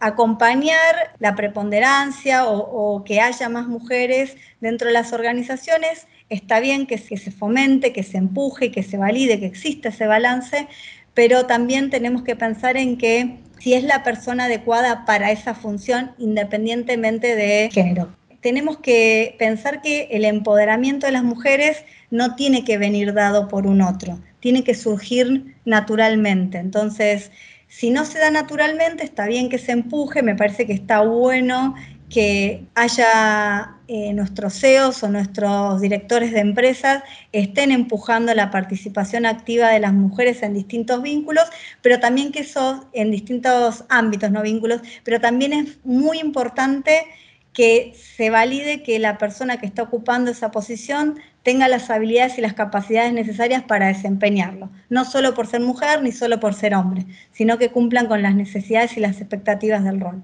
acompañar 0.00 1.12
la 1.18 1.34
preponderancia 1.34 2.46
o, 2.46 2.58
o 2.58 3.04
que 3.04 3.20
haya 3.20 3.48
más 3.50 3.66
mujeres 3.66 4.36
dentro 4.60 4.88
de 4.88 4.94
las 4.94 5.12
organizaciones 5.12 6.06
está 6.30 6.60
bien 6.60 6.86
que, 6.86 6.96
se 6.96 7.30
fomente, 7.30 7.92
que 7.92 8.02
se 8.02 8.16
empuje, 8.16 8.70
que 8.70 8.82
se 8.82 8.96
valide, 8.96 9.38
que 9.38 9.46
exista 9.46 9.90
ese 9.90 10.06
balance, 10.06 10.68
pero 11.12 11.44
también 11.46 11.90
tenemos 11.90 12.22
que 12.22 12.36
pensar 12.36 12.76
en 12.76 12.96
que 12.96 13.36
si 13.58 13.74
es 13.74 13.84
la 13.84 14.02
persona 14.02 14.44
adecuada 14.44 15.04
para 15.04 15.32
esa 15.32 15.54
función 15.54 16.12
independientemente 16.18 17.36
de 17.36 17.68
género. 17.70 18.16
Tenemos 18.40 18.78
que 18.78 19.36
pensar 19.38 19.82
que 19.82 20.08
el 20.12 20.24
empoderamiento 20.24 21.04
de 21.04 21.12
las 21.12 21.24
mujeres 21.24 21.84
no 22.10 22.36
tiene 22.36 22.64
que 22.64 22.78
venir 22.78 23.12
dado 23.12 23.48
por 23.48 23.66
un 23.66 23.82
otro, 23.82 24.18
tiene 24.38 24.64
que 24.64 24.74
surgir 24.74 25.56
naturalmente. 25.66 26.56
Entonces, 26.56 27.30
si 27.68 27.90
no 27.90 28.06
se 28.06 28.18
da 28.18 28.30
naturalmente, 28.30 29.04
está 29.04 29.26
bien 29.26 29.50
que 29.50 29.58
se 29.58 29.72
empuje, 29.72 30.22
me 30.22 30.36
parece 30.36 30.66
que 30.66 30.72
está 30.72 31.02
bueno 31.02 31.74
que 32.10 32.66
haya 32.74 33.76
eh, 33.86 34.12
nuestros 34.12 34.54
CEOs 34.54 35.02
o 35.04 35.08
nuestros 35.08 35.80
directores 35.80 36.32
de 36.32 36.40
empresas 36.40 37.02
estén 37.32 37.70
empujando 37.70 38.34
la 38.34 38.50
participación 38.50 39.26
activa 39.26 39.68
de 39.68 39.80
las 39.80 39.92
mujeres 39.92 40.42
en 40.42 40.54
distintos 40.54 41.02
vínculos, 41.02 41.44
pero 41.82 42.00
también 42.00 42.32
que 42.32 42.40
eso 42.40 42.88
en 42.92 43.10
distintos 43.10 43.84
ámbitos, 43.88 44.30
no 44.30 44.42
vínculos, 44.42 44.82
pero 45.04 45.20
también 45.20 45.52
es 45.52 45.78
muy 45.84 46.18
importante 46.18 47.06
que 47.52 47.94
se 47.94 48.30
valide 48.30 48.82
que 48.82 48.98
la 48.98 49.18
persona 49.18 49.58
que 49.58 49.66
está 49.66 49.82
ocupando 49.82 50.30
esa 50.30 50.50
posición 50.50 51.18
tenga 51.42 51.68
las 51.68 51.90
habilidades 51.90 52.38
y 52.38 52.42
las 52.42 52.54
capacidades 52.54 53.12
necesarias 53.12 53.62
para 53.62 53.88
desempeñarlo, 53.88 54.70
no 54.88 55.04
solo 55.04 55.34
por 55.34 55.46
ser 55.46 55.60
mujer 55.60 56.02
ni 56.02 56.12
solo 56.12 56.38
por 56.38 56.54
ser 56.54 56.74
hombre, 56.74 57.06
sino 57.32 57.58
que 57.58 57.70
cumplan 57.70 58.06
con 58.06 58.22
las 58.22 58.34
necesidades 58.34 58.96
y 58.96 59.00
las 59.00 59.20
expectativas 59.20 59.84
del 59.84 60.00
rol. 60.00 60.22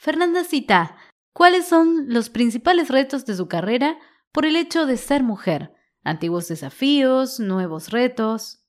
Fernanda 0.00 0.44
Cita, 0.44 0.94
¿cuáles 1.32 1.66
son 1.66 2.08
los 2.08 2.30
principales 2.30 2.88
retos 2.88 3.26
de 3.26 3.34
su 3.34 3.48
carrera 3.48 3.98
por 4.30 4.46
el 4.46 4.54
hecho 4.54 4.86
de 4.86 4.96
ser 4.96 5.24
mujer? 5.24 5.72
Antiguos 6.04 6.46
desafíos, 6.46 7.40
nuevos 7.40 7.90
retos. 7.90 8.62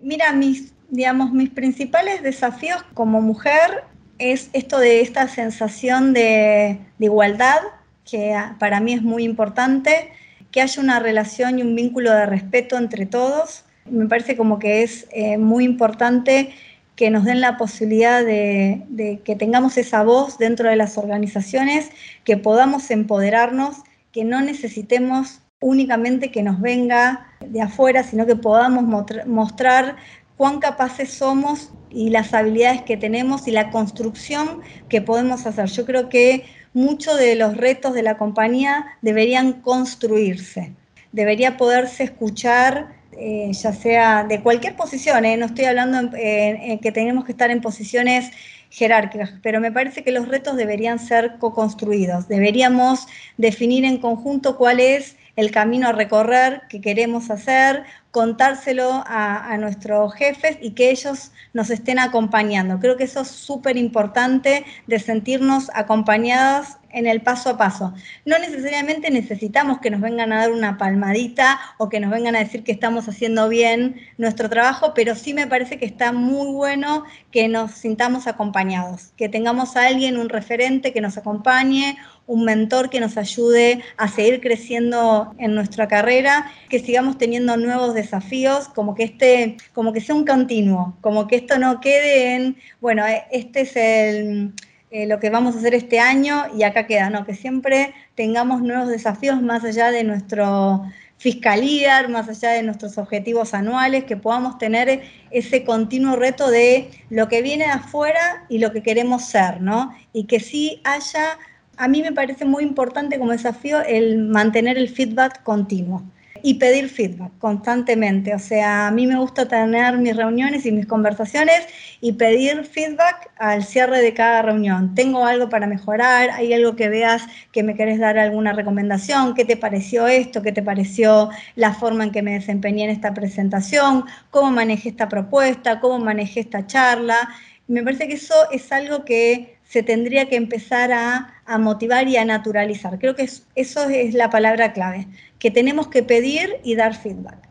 Mira, 0.00 0.32
mis, 0.32 0.74
digamos, 0.90 1.32
mis 1.32 1.50
principales 1.50 2.24
desafíos 2.24 2.82
como 2.94 3.20
mujer 3.20 3.84
es 4.18 4.50
esto 4.52 4.80
de 4.80 5.00
esta 5.00 5.28
sensación 5.28 6.12
de, 6.12 6.80
igualdad, 6.98 7.60
que 8.04 8.36
para 8.58 8.80
mí 8.80 8.94
es 8.94 9.02
muy 9.02 9.22
importante, 9.22 10.10
que 10.50 10.60
haya 10.60 10.82
una 10.82 10.98
relación 10.98 11.60
y 11.60 11.62
un 11.62 11.76
vínculo 11.76 12.10
de 12.10 12.26
respeto 12.26 12.76
entre 12.78 13.06
todos. 13.06 13.64
Me 13.88 14.06
parece 14.06 14.36
como 14.36 14.58
que 14.58 14.82
es 14.82 15.06
eh, 15.12 15.38
muy 15.38 15.64
importante 15.64 16.52
que 16.98 17.10
nos 17.12 17.24
den 17.24 17.40
la 17.40 17.56
posibilidad 17.56 18.24
de, 18.24 19.20
que 19.24 19.36
tengamos 19.36 19.78
esa 19.78 20.02
voz 20.02 20.36
dentro 20.36 20.68
de 20.68 20.74
las 20.74 20.98
organizaciones, 20.98 21.90
que 22.24 22.36
podamos 22.36 22.90
empoderarnos, 22.90 23.76
que 24.10 24.24
no 24.24 24.40
necesitemos 24.40 25.40
únicamente 25.60 26.32
que 26.32 26.42
nos 26.42 26.60
venga 26.60 27.28
de 27.38 27.62
afuera, 27.62 28.02
sino 28.02 28.26
que 28.26 28.34
podamos 28.34 29.06
mostrar 29.26 29.94
cuán 30.36 30.58
capaces 30.58 31.12
somos 31.12 31.70
y 31.88 32.10
las 32.10 32.34
habilidades 32.34 32.82
que 32.82 32.96
tenemos 32.96 33.46
y 33.46 33.52
la 33.52 33.70
construcción 33.70 34.62
que 34.88 35.00
podemos 35.00 35.46
hacer. 35.46 35.66
Yo 35.66 35.86
creo 35.86 36.08
que 36.08 36.46
muchos 36.74 37.16
de 37.16 37.36
los 37.36 37.56
retos 37.56 37.94
de 37.94 38.02
la 38.02 38.18
compañía 38.18 38.86
deberían 39.02 39.52
construirse, 39.62 40.74
debería 41.12 41.56
poderse 41.56 42.02
escuchar 42.02 42.97
eh, 43.12 43.50
ya 43.52 43.72
sea 43.72 44.24
de 44.24 44.42
cualquier 44.42 44.76
posición, 44.76 45.24
¿eh? 45.24 45.36
no 45.36 45.46
estoy 45.46 45.64
hablando 45.64 46.10
en, 46.14 46.78
que 46.78 46.92
tenemos 46.92 47.24
que 47.24 47.32
estar 47.32 47.50
en 47.50 47.60
posiciones 47.60 48.30
jerárquicas, 48.70 49.32
pero 49.42 49.60
me 49.60 49.72
parece 49.72 50.04
que 50.04 50.12
los 50.12 50.28
retos 50.28 50.56
deberían 50.56 50.98
ser 50.98 51.38
co-construidos, 51.38 52.28
deberíamos 52.28 53.06
definir 53.38 53.84
en 53.84 53.98
conjunto 53.98 54.56
cuál 54.56 54.80
es 54.80 55.16
el 55.36 55.52
camino 55.52 55.88
a 55.88 55.92
recorrer 55.92 56.62
que 56.68 56.80
queremos 56.80 57.30
hacer, 57.30 57.84
contárselo 58.10 59.04
a, 59.06 59.56
nuestros 59.58 60.12
jefes 60.14 60.58
y 60.60 60.72
que 60.72 60.90
ellos 60.90 61.30
nos 61.52 61.70
estén 61.70 62.00
acompañando. 62.00 62.80
Creo 62.80 62.96
que 62.96 63.04
eso 63.04 63.20
es 63.20 63.28
súper 63.28 63.76
importante 63.76 64.64
de 64.88 64.98
sentirnos 64.98 65.70
acompañadas 65.74 66.77
en 66.90 67.06
el 67.06 67.20
paso 67.20 67.50
a 67.50 67.56
paso. 67.56 67.92
No 68.24 68.38
necesariamente 68.38 69.10
necesitamos 69.10 69.78
que 69.80 69.90
nos 69.90 70.00
vengan 70.00 70.32
a 70.32 70.38
dar 70.38 70.52
una 70.52 70.78
palmadita 70.78 71.58
o 71.78 71.88
que 71.88 72.00
nos 72.00 72.10
vengan 72.10 72.36
a 72.36 72.40
decir 72.40 72.64
que 72.64 72.72
estamos 72.72 73.08
haciendo 73.08 73.48
bien 73.48 73.96
nuestro 74.16 74.48
trabajo, 74.48 74.92
pero 74.94 75.14
sí 75.14 75.34
me 75.34 75.46
parece 75.46 75.78
que 75.78 75.86
está 75.86 76.12
muy 76.12 76.52
bueno 76.52 77.04
que 77.30 77.48
nos 77.48 77.72
sintamos 77.72 78.26
acompañados, 78.26 79.12
que 79.16 79.28
tengamos 79.28 79.76
a 79.76 79.86
alguien, 79.86 80.18
un 80.18 80.28
referente 80.28 80.92
que 80.92 81.00
nos 81.00 81.16
acompañe, 81.16 81.96
un 82.26 82.44
mentor 82.44 82.90
que 82.90 83.00
nos 83.00 83.16
ayude 83.16 83.82
a 83.96 84.06
seguir 84.08 84.40
creciendo 84.40 85.34
en 85.38 85.54
nuestra 85.54 85.88
carrera, 85.88 86.50
que 86.68 86.78
sigamos 86.78 87.16
teniendo 87.18 87.56
nuevos 87.56 87.94
desafíos, 87.94 88.68
como 88.68 88.94
que 88.94 89.04
este, 89.04 89.56
como 89.72 89.92
que 89.92 90.00
sea 90.00 90.14
un 90.14 90.26
continuo, 90.26 90.96
como 91.00 91.26
que 91.26 91.36
esto 91.36 91.58
no 91.58 91.80
quede 91.80 92.34
en, 92.34 92.56
bueno, 92.80 93.04
este 93.30 93.62
es 93.62 93.76
el, 93.76 94.52
eh, 94.90 95.06
lo 95.06 95.20
que 95.20 95.30
vamos 95.30 95.54
a 95.54 95.58
hacer 95.58 95.74
este 95.74 96.00
año 96.00 96.44
y 96.56 96.62
acá 96.62 96.86
queda, 96.86 97.10
no, 97.10 97.26
que 97.26 97.34
siempre 97.34 97.94
tengamos 98.14 98.62
nuevos 98.62 98.88
desafíos 98.88 99.42
más 99.42 99.64
allá 99.64 99.90
de 99.90 100.04
nuestro 100.04 100.84
fiscalía, 101.18 102.06
más 102.08 102.28
allá 102.28 102.50
de 102.52 102.62
nuestros 102.62 102.96
objetivos 102.96 103.52
anuales, 103.52 104.04
que 104.04 104.16
podamos 104.16 104.56
tener 104.56 105.02
ese 105.30 105.64
continuo 105.64 106.16
reto 106.16 106.48
de 106.50 106.90
lo 107.10 107.28
que 107.28 107.42
viene 107.42 107.64
de 107.64 107.72
afuera 107.72 108.46
y 108.48 108.58
lo 108.58 108.72
que 108.72 108.82
queremos 108.82 109.24
ser, 109.24 109.60
¿no? 109.60 109.92
Y 110.12 110.24
que 110.24 110.38
sí 110.38 110.80
haya, 110.84 111.38
a 111.76 111.88
mí 111.88 112.02
me 112.02 112.12
parece 112.12 112.44
muy 112.44 112.62
importante 112.62 113.18
como 113.18 113.32
desafío 113.32 113.82
el 113.82 114.18
mantener 114.18 114.78
el 114.78 114.88
feedback 114.88 115.42
continuo 115.42 116.04
y 116.42 116.54
pedir 116.54 116.88
feedback 116.88 117.32
constantemente. 117.38 118.34
O 118.34 118.38
sea, 118.38 118.88
a 118.88 118.90
mí 118.90 119.06
me 119.06 119.18
gusta 119.18 119.46
tener 119.46 119.98
mis 119.98 120.16
reuniones 120.16 120.66
y 120.66 120.72
mis 120.72 120.86
conversaciones 120.86 121.66
y 122.00 122.12
pedir 122.12 122.64
feedback 122.64 123.30
al 123.38 123.64
cierre 123.64 124.00
de 124.00 124.14
cada 124.14 124.42
reunión. 124.42 124.94
Tengo 124.94 125.24
algo 125.24 125.48
para 125.48 125.66
mejorar, 125.66 126.30
hay 126.30 126.52
algo 126.52 126.76
que 126.76 126.88
veas 126.88 127.22
que 127.52 127.62
me 127.62 127.74
querés 127.74 127.98
dar 127.98 128.18
alguna 128.18 128.52
recomendación, 128.52 129.34
qué 129.34 129.44
te 129.44 129.56
pareció 129.56 130.06
esto, 130.06 130.42
qué 130.42 130.52
te 130.52 130.62
pareció 130.62 131.30
la 131.56 131.74
forma 131.74 132.04
en 132.04 132.10
que 132.10 132.22
me 132.22 132.32
desempeñé 132.32 132.84
en 132.84 132.90
esta 132.90 133.14
presentación, 133.14 134.04
cómo 134.30 134.50
manejé 134.50 134.90
esta 134.90 135.08
propuesta, 135.08 135.80
cómo 135.80 135.98
manejé 135.98 136.40
esta 136.40 136.66
charla. 136.66 137.28
Me 137.66 137.82
parece 137.82 138.08
que 138.08 138.14
eso 138.14 138.34
es 138.50 138.72
algo 138.72 139.04
que 139.04 139.57
se 139.68 139.82
tendría 139.82 140.28
que 140.28 140.36
empezar 140.36 140.92
a, 140.92 141.34
motivar 141.58 142.08
y 142.08 142.16
a 142.16 142.24
naturalizar. 142.24 142.98
Creo 142.98 143.14
que 143.14 143.28
eso 143.54 143.88
es 143.88 144.14
la 144.14 144.30
palabra 144.30 144.72
clave, 144.72 145.06
que 145.38 145.50
tenemos 145.50 145.88
que 145.88 146.02
pedir 146.02 146.56
y 146.64 146.74
dar 146.74 146.94
feedback. 146.94 147.48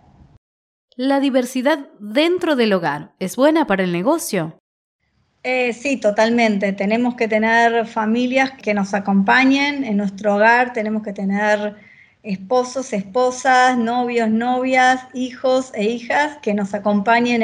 ¿La 0.95 1.19
diversidad 1.19 1.87
dentro 1.99 2.55
del 2.55 2.73
hogar 2.73 3.11
es 3.19 3.35
buena 3.35 3.67
para 3.67 3.83
el 3.83 3.91
negocio? 3.91 4.57
Eh, 5.43 5.73
sí, 5.73 5.97
totalmente. 5.97 6.73
Tenemos 6.73 7.15
que 7.15 7.27
tener 7.27 7.85
familias 7.85 8.51
que 8.51 8.73
nos 8.73 8.95
acompañen 8.95 9.83
en 9.83 9.97
nuestro 9.97 10.35
hogar, 10.35 10.73
tenemos 10.73 11.03
que 11.03 11.13
tener 11.13 11.75
esposos, 12.23 12.93
esposas, 12.93 13.77
novios, 13.77 14.29
novias, 14.29 15.01
hijos 15.13 15.71
e 15.75 15.85
hijas 15.85 16.37
que 16.41 16.55
nos 16.55 16.73
acompañen 16.73 17.43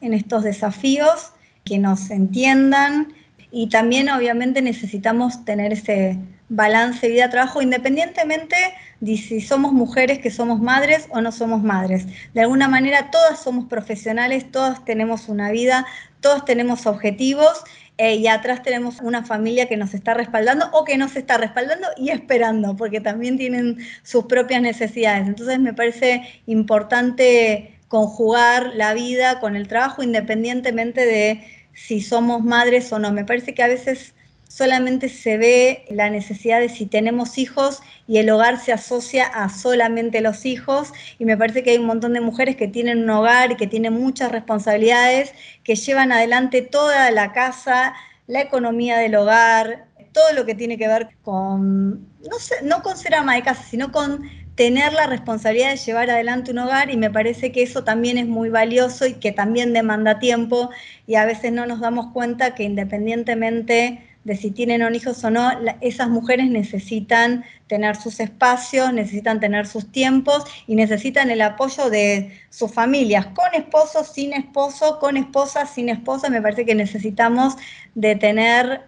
en 0.00 0.14
estos 0.14 0.44
desafíos 0.44 1.32
que 1.64 1.78
nos 1.78 2.10
entiendan 2.10 3.12
y 3.50 3.68
también 3.68 4.10
obviamente 4.10 4.62
necesitamos 4.62 5.44
tener 5.44 5.72
ese 5.72 6.18
balance 6.48 7.08
vida-trabajo 7.08 7.60
independientemente 7.60 8.56
de 9.00 9.16
si 9.16 9.40
somos 9.40 9.72
mujeres 9.72 10.18
que 10.18 10.30
somos 10.30 10.60
madres 10.60 11.06
o 11.10 11.20
no 11.20 11.30
somos 11.30 11.62
madres. 11.62 12.06
De 12.34 12.40
alguna 12.40 12.68
manera 12.68 13.10
todas 13.10 13.40
somos 13.40 13.66
profesionales, 13.66 14.50
todas 14.50 14.84
tenemos 14.84 15.28
una 15.28 15.50
vida, 15.50 15.86
todos 16.20 16.44
tenemos 16.44 16.86
objetivos 16.86 17.62
eh, 17.98 18.16
y 18.16 18.28
atrás 18.28 18.62
tenemos 18.62 19.00
una 19.00 19.24
familia 19.24 19.68
que 19.68 19.76
nos 19.76 19.94
está 19.94 20.14
respaldando 20.14 20.68
o 20.72 20.84
que 20.84 20.96
nos 20.96 21.16
está 21.16 21.36
respaldando 21.36 21.88
y 21.96 22.10
esperando, 22.10 22.76
porque 22.76 23.00
también 23.00 23.36
tienen 23.36 23.78
sus 24.02 24.24
propias 24.24 24.62
necesidades. 24.62 25.26
Entonces 25.26 25.58
me 25.58 25.74
parece 25.74 26.22
importante 26.46 27.78
conjugar 27.88 28.72
la 28.74 28.94
vida 28.94 29.40
con 29.40 29.56
el 29.56 29.66
trabajo 29.66 30.02
independientemente 30.02 31.06
de 31.06 31.57
si 31.86 32.00
somos 32.00 32.42
madres 32.42 32.92
o 32.92 32.98
no. 32.98 33.12
Me 33.12 33.24
parece 33.24 33.54
que 33.54 33.62
a 33.62 33.68
veces 33.68 34.14
solamente 34.48 35.08
se 35.08 35.36
ve 35.36 35.84
la 35.90 36.10
necesidad 36.10 36.60
de 36.60 36.68
si 36.68 36.86
tenemos 36.86 37.38
hijos 37.38 37.80
y 38.06 38.18
el 38.18 38.30
hogar 38.30 38.58
se 38.58 38.72
asocia 38.72 39.26
a 39.26 39.48
solamente 39.48 40.20
los 40.20 40.46
hijos 40.46 40.92
y 41.18 41.24
me 41.24 41.36
parece 41.36 41.62
que 41.62 41.70
hay 41.70 41.78
un 41.78 41.86
montón 41.86 42.14
de 42.14 42.20
mujeres 42.20 42.56
que 42.56 42.66
tienen 42.66 43.04
un 43.04 43.10
hogar 43.10 43.52
y 43.52 43.56
que 43.56 43.66
tienen 43.66 43.92
muchas 43.92 44.32
responsabilidades, 44.32 45.32
que 45.62 45.76
llevan 45.76 46.12
adelante 46.12 46.62
toda 46.62 47.10
la 47.10 47.32
casa, 47.32 47.94
la 48.26 48.40
economía 48.40 48.98
del 48.98 49.14
hogar, 49.14 49.86
todo 50.12 50.32
lo 50.32 50.46
que 50.46 50.54
tiene 50.54 50.78
que 50.78 50.88
ver 50.88 51.10
con, 51.22 52.08
no, 52.20 52.36
no 52.64 52.82
con 52.82 52.96
ser 52.96 53.14
ama 53.14 53.36
de 53.36 53.42
casa, 53.42 53.62
sino 53.62 53.92
con 53.92 54.28
tener 54.58 54.92
la 54.92 55.06
responsabilidad 55.06 55.70
de 55.70 55.76
llevar 55.76 56.10
adelante 56.10 56.50
un 56.50 56.58
hogar 56.58 56.90
y 56.90 56.96
me 56.96 57.12
parece 57.12 57.52
que 57.52 57.62
eso 57.62 57.84
también 57.84 58.18
es 58.18 58.26
muy 58.26 58.48
valioso 58.48 59.06
y 59.06 59.14
que 59.14 59.30
también 59.30 59.72
demanda 59.72 60.18
tiempo 60.18 60.70
y 61.06 61.14
a 61.14 61.24
veces 61.24 61.52
no 61.52 61.64
nos 61.64 61.78
damos 61.78 62.12
cuenta 62.12 62.56
que 62.56 62.64
independientemente 62.64 64.02
de 64.24 64.36
si 64.36 64.50
tienen 64.50 64.82
hijos 64.96 65.22
o 65.22 65.30
no, 65.30 65.48
esas 65.80 66.08
mujeres 66.08 66.50
necesitan 66.50 67.44
tener 67.68 67.94
sus 67.94 68.18
espacios, 68.18 68.92
necesitan 68.92 69.38
tener 69.38 69.64
sus 69.68 69.92
tiempos 69.92 70.42
y 70.66 70.74
necesitan 70.74 71.30
el 71.30 71.40
apoyo 71.40 71.88
de 71.88 72.36
sus 72.50 72.72
familias, 72.72 73.26
con 73.26 73.54
esposo, 73.54 74.02
sin 74.02 74.32
esposo, 74.32 74.98
con 74.98 75.16
esposa, 75.16 75.66
sin 75.66 75.88
esposa. 75.88 76.30
Me 76.30 76.42
parece 76.42 76.66
que 76.66 76.74
necesitamos 76.74 77.54
de 77.94 78.16
tener, 78.16 78.82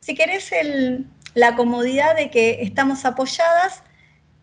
si 0.00 0.14
querés, 0.14 0.50
la 1.32 1.56
comodidad 1.56 2.14
de 2.14 2.30
que 2.30 2.58
estamos 2.60 3.06
apoyadas, 3.06 3.82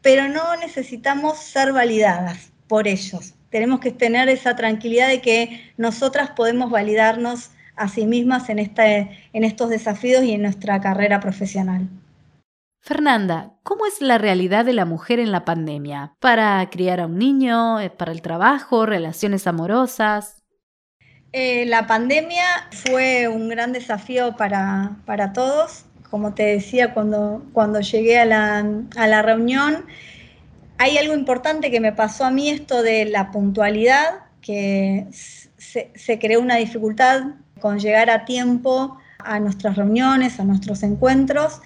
pero 0.01 0.27
no 0.27 0.55
necesitamos 0.58 1.39
ser 1.39 1.74
validadas 1.74 2.51
por 2.67 2.88
ellos. 2.88 3.34
Tenemos 3.50 3.79
que 3.79 3.91
tener 3.91 4.29
esa 4.29 4.55
tranquilidad 4.55 5.10
de 5.10 5.22
que 5.22 5.74
nosotras 5.77 6.31
podemos 6.31 6.72
validarnos 6.72 7.51
a 7.75 7.88
sí 7.88 8.05
mismas 8.05 8.50
en, 8.50 8.60
en 8.60 9.43
estos 9.43 9.70
desafíos 9.70 10.24
y 10.24 10.34
en 10.34 10.43
nuestra 10.43 10.79
carrera 10.79 11.20
profesional. 11.20 11.88
Fernanda, 12.84 13.53
¿cómo 13.62 13.86
es 13.86 14.01
la 14.01 14.17
realidad 14.17 14.65
de 14.65 14.74
la 14.74 14.86
mujer 14.86 15.20
en 15.20 15.31
la 15.31 15.46
pandemia? 15.46 16.15
¿Para 16.20 16.67
criar 16.72 17.00
a 17.00 17.05
un 17.05 17.20
niño? 17.20 17.77
¿Para 17.98 18.12
el 18.12 18.24
trabajo? 18.24 18.88
¿Relaciones 18.88 19.46
amorosas? 19.46 20.41
Eh, 21.34 21.65
la 21.67 21.88
pandemia 21.88 22.43
fue 22.72 23.27
un 23.27 23.48
gran 23.48 23.72
desafío 23.72 24.36
para, 24.36 24.98
todos. 25.34 25.86
Como 26.11 26.35
te 26.35 26.43
decía 26.43 26.93
cuando, 26.93 27.43
cuando 27.53 27.79
llegué 27.81 28.19
a 28.19 28.25
la, 28.25 28.59
a 28.95 29.07
la 29.07 29.21
reunión, 29.23 29.85
hay 30.77 30.97
algo 30.97 31.15
importante 31.15 31.71
que 31.71 31.79
me 31.79 31.93
pasó 31.93 32.25
a 32.25 32.31
mí, 32.31 32.49
esto 32.49 32.83
de 32.83 33.05
la 33.05 33.31
puntualidad, 33.31 34.25
que 34.41 35.07
se, 35.11 35.91
se 35.95 36.19
creó 36.19 36.39
una 36.39 36.57
dificultad 36.57 37.21
con 37.59 37.79
llegar 37.79 38.09
a 38.09 38.25
tiempo 38.25 38.97
a 39.19 39.39
nuestras 39.39 39.77
reuniones, 39.77 40.39
a 40.39 40.43
nuestros 40.43 40.83
encuentros. 40.83 41.61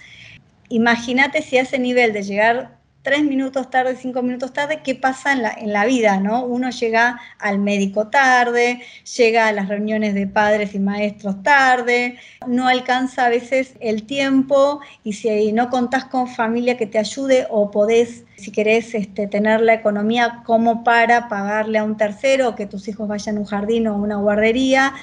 Imagínate 0.70 1.42
si 1.42 1.58
a 1.58 1.64
ese 1.64 1.80
nivel 1.80 2.14
de 2.14 2.24
llegar 2.24 2.78
tres 3.06 3.24
minutos 3.24 3.70
tarde, 3.70 3.96
cinco 3.96 4.24
minutos 4.24 4.52
tarde, 4.52 4.82
¿qué 4.84 4.96
pasa 4.96 5.32
en 5.32 5.44
la, 5.44 5.52
en 5.52 5.72
la 5.72 5.86
vida? 5.86 6.20
¿no? 6.20 6.44
Uno 6.44 6.72
llega 6.72 7.22
al 7.38 7.60
médico 7.60 8.08
tarde, 8.08 8.82
llega 9.16 9.48
a 9.48 9.52
las 9.52 9.70
reuniones 9.70 10.16
de 10.16 10.26
padres 10.26 10.74
y 10.74 10.80
maestros 10.80 11.44
tarde, 11.44 12.18
no 12.48 12.68
alcanza 12.68 13.28
a 13.28 13.30
veces 13.30 13.76
el 13.80 14.08
tiempo 14.08 14.82
y 15.04 15.14
si 15.14 15.54
no 15.54 15.70
contás 15.70 16.06
con 16.06 16.28
familia 16.28 16.78
que 16.78 16.88
te 16.88 16.98
ayude 16.98 17.46
o 17.52 17.70
podés, 17.70 18.24
si 18.38 18.52
querés, 18.52 18.96
este, 18.96 19.28
tener 19.28 19.62
la 19.62 19.76
economía 19.76 20.42
como 20.44 20.84
para 20.84 21.30
pagarle 21.30 21.78
a 21.78 21.84
un 21.84 21.98
tercero 21.98 22.56
que 22.56 22.66
tus 22.66 22.88
hijos 22.88 23.08
vayan 23.08 23.38
a 23.38 23.42
un 23.42 23.46
jardín 23.46 23.88
o 23.88 23.94
a 23.94 23.98
una 23.98 24.16
guardería, 24.16 24.94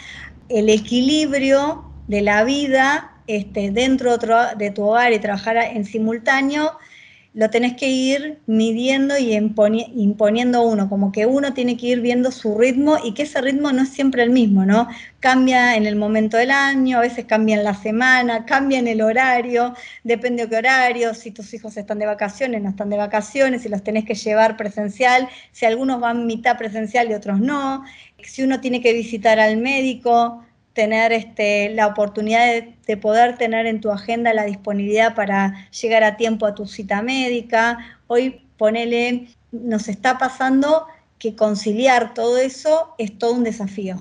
el 0.49 0.69
equilibrio 0.71 1.85
de 2.09 2.21
la 2.23 2.43
vida 2.43 3.13
este, 3.29 3.71
dentro 3.71 4.19
de 4.19 4.71
tu 4.73 4.83
hogar 4.83 5.13
y 5.13 5.21
trabajar 5.21 5.57
en 5.59 5.85
simultáneo, 5.85 6.73
lo 7.35 7.49
tenés 7.49 7.75
que 7.75 7.89
ir 7.89 8.41
midiendo 8.47 9.17
y 9.17 9.33
imponiendo 9.35 10.63
uno, 10.63 10.91
como 10.91 11.13
que 11.13 11.25
uno 11.25 11.55
tiene 11.55 11.79
que 11.79 11.87
ir 11.87 12.01
viendo 12.03 12.31
su 12.31 12.59
ritmo 12.59 12.99
y 13.03 13.15
que 13.15 13.23
ese 13.23 13.41
ritmo 13.41 13.73
no 13.73 13.83
es 13.83 13.89
siempre 13.89 14.23
el 14.23 14.31
mismo, 14.31 14.67
¿no? 14.67 14.87
Cambia 15.19 15.77
en 15.77 15.87
el 15.87 15.97
momento 15.97 16.37
del 16.37 16.51
año, 16.51 16.99
a 16.99 17.01
veces 17.01 17.25
cambia 17.25 17.57
en 17.57 17.65
la 17.65 17.73
semana, 17.75 18.45
cambia 18.45 18.79
en 18.79 18.87
el 18.87 19.01
horario, 19.01 19.75
depende 20.05 20.43
de 20.43 20.51
qué 20.51 20.57
horario, 20.57 21.15
si 21.15 21.31
tus 21.31 21.55
hijos 21.55 21.77
están 21.79 21.99
de 21.99 22.07
vacaciones, 22.07 22.63
no 22.63 22.71
están 22.71 22.91
de 22.91 22.99
vacaciones, 22.99 23.63
si 23.63 23.71
los 23.71 23.83
tenés 23.83 24.05
que 24.05 24.15
llevar 24.15 24.59
presencial, 24.59 25.27
si 25.53 25.65
algunos 25.65 26.01
van 26.01 26.27
mitad 26.27 26.59
presencial 26.59 27.11
y 27.11 27.15
otros 27.15 27.41
no, 27.41 27.83
si 28.23 28.43
uno 28.43 28.61
tiene 28.61 28.83
que 28.83 28.93
visitar 28.93 29.41
al 29.41 29.57
médico, 29.57 30.45
tener 30.73 31.13
este, 31.13 31.71
la 31.71 31.87
oportunidad 31.87 32.65
de, 32.87 32.97
poder 32.97 33.37
tener 33.37 33.67
en 33.67 33.81
tu 33.81 33.91
agenda 33.91 34.33
la 34.35 34.45
disponibilidad 34.45 35.15
para 35.15 35.69
llegar 35.71 36.05
a 36.05 36.17
tiempo 36.17 36.47
a 36.47 36.55
tu 36.55 36.67
cita 36.67 37.03
médica. 37.03 37.79
Hoy, 38.07 38.47
ponele, 38.57 39.29
nos 39.51 39.89
está 39.89 40.19
pasando 40.19 40.87
que 41.19 41.37
conciliar 41.37 42.15
todo 42.15 42.39
eso 42.39 42.95
es 42.99 43.17
todo 43.17 43.35
un 43.35 43.45
desafío, 43.45 43.97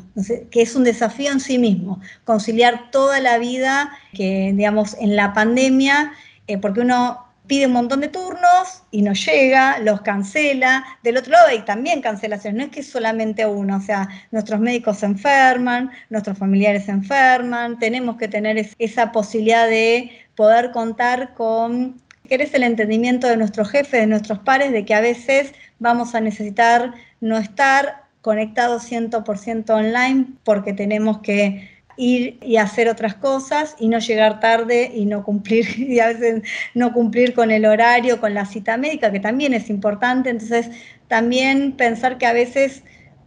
que 0.50 0.62
es 0.62 0.76
un 0.76 0.84
desafío 0.84 1.32
en 1.32 1.40
sí 1.40 1.60
mismo, 1.60 2.02
conciliar 2.26 2.90
toda 2.90 3.20
la 3.20 3.38
vida 3.38 3.92
que, 4.14 4.52
digamos, 4.56 4.96
en 5.00 5.16
la 5.16 5.34
pandemia, 5.34 6.14
eh, 6.48 6.58
porque 6.58 6.82
uno 6.82 7.31
pide 7.52 7.68
un 7.68 7.74
montón 7.74 8.00
de 8.00 8.08
turnos 8.08 8.84
y 8.92 9.02
no 9.02 9.12
llega, 9.12 9.78
los 9.80 10.00
cancela. 10.04 10.86
Del 11.04 11.18
otro 11.18 11.34
lado 11.34 11.48
hay 11.48 11.64
también 11.64 12.02
cancelaciones, 12.02 12.58
no 12.58 12.64
es 12.64 12.72
que 12.72 12.82
solamente 12.82 13.46
uno, 13.46 13.76
o 13.76 13.82
sea, 13.82 14.08
nuestros 14.32 14.62
médicos 14.62 15.00
se 15.00 15.08
enferman, 15.08 15.92
nuestros 16.10 16.38
familiares 16.38 16.86
se 16.86 16.92
enferman, 16.92 17.78
tenemos 17.78 18.16
que 18.16 18.30
tener 18.30 18.70
esa 18.80 19.12
posibilidad 19.12 19.68
de 19.68 20.12
poder 20.36 20.72
contar 20.72 21.34
con, 21.34 22.02
querés 22.30 22.54
el 22.54 22.64
entendimiento 22.64 23.28
de 23.28 23.36
nuestros 23.36 23.70
jefes, 23.70 24.00
de 24.00 24.08
nuestros 24.08 24.40
pares, 24.40 24.72
de 24.72 24.86
que 24.86 24.94
a 24.94 25.02
veces 25.02 25.54
vamos 25.78 26.16
a 26.16 26.22
necesitar 26.22 26.94
no 27.20 27.38
estar 27.38 28.06
conectados 28.22 28.90
100% 28.90 29.70
online 29.72 30.28
porque 30.46 30.72
tenemos 30.72 31.20
que 31.20 31.70
ir 31.98 32.40
y 32.42 32.58
hacer 32.58 32.90
otras 32.90 33.16
cosas 33.16 33.76
y 33.80 33.88
no 33.88 34.00
llegar 34.00 34.40
tarde 34.40 34.92
y 34.94 35.06
no 35.06 35.24
cumplir, 35.24 35.68
y 35.80 36.00
a 36.00 36.08
veces 36.08 36.44
no 36.74 36.94
cumplir 36.94 37.34
con 37.34 37.52
el 37.52 37.66
horario, 37.66 38.20
con 38.20 38.34
la 38.34 38.46
cita 38.46 38.78
médica, 38.78 39.12
que 39.12 39.20
también 39.20 39.54
es 39.54 39.70
importante. 39.70 40.30
Entonces, 40.30 40.70
también 41.08 41.74
pensar 41.74 42.18
que 42.18 42.26
a 42.26 42.34
veces 42.34 42.84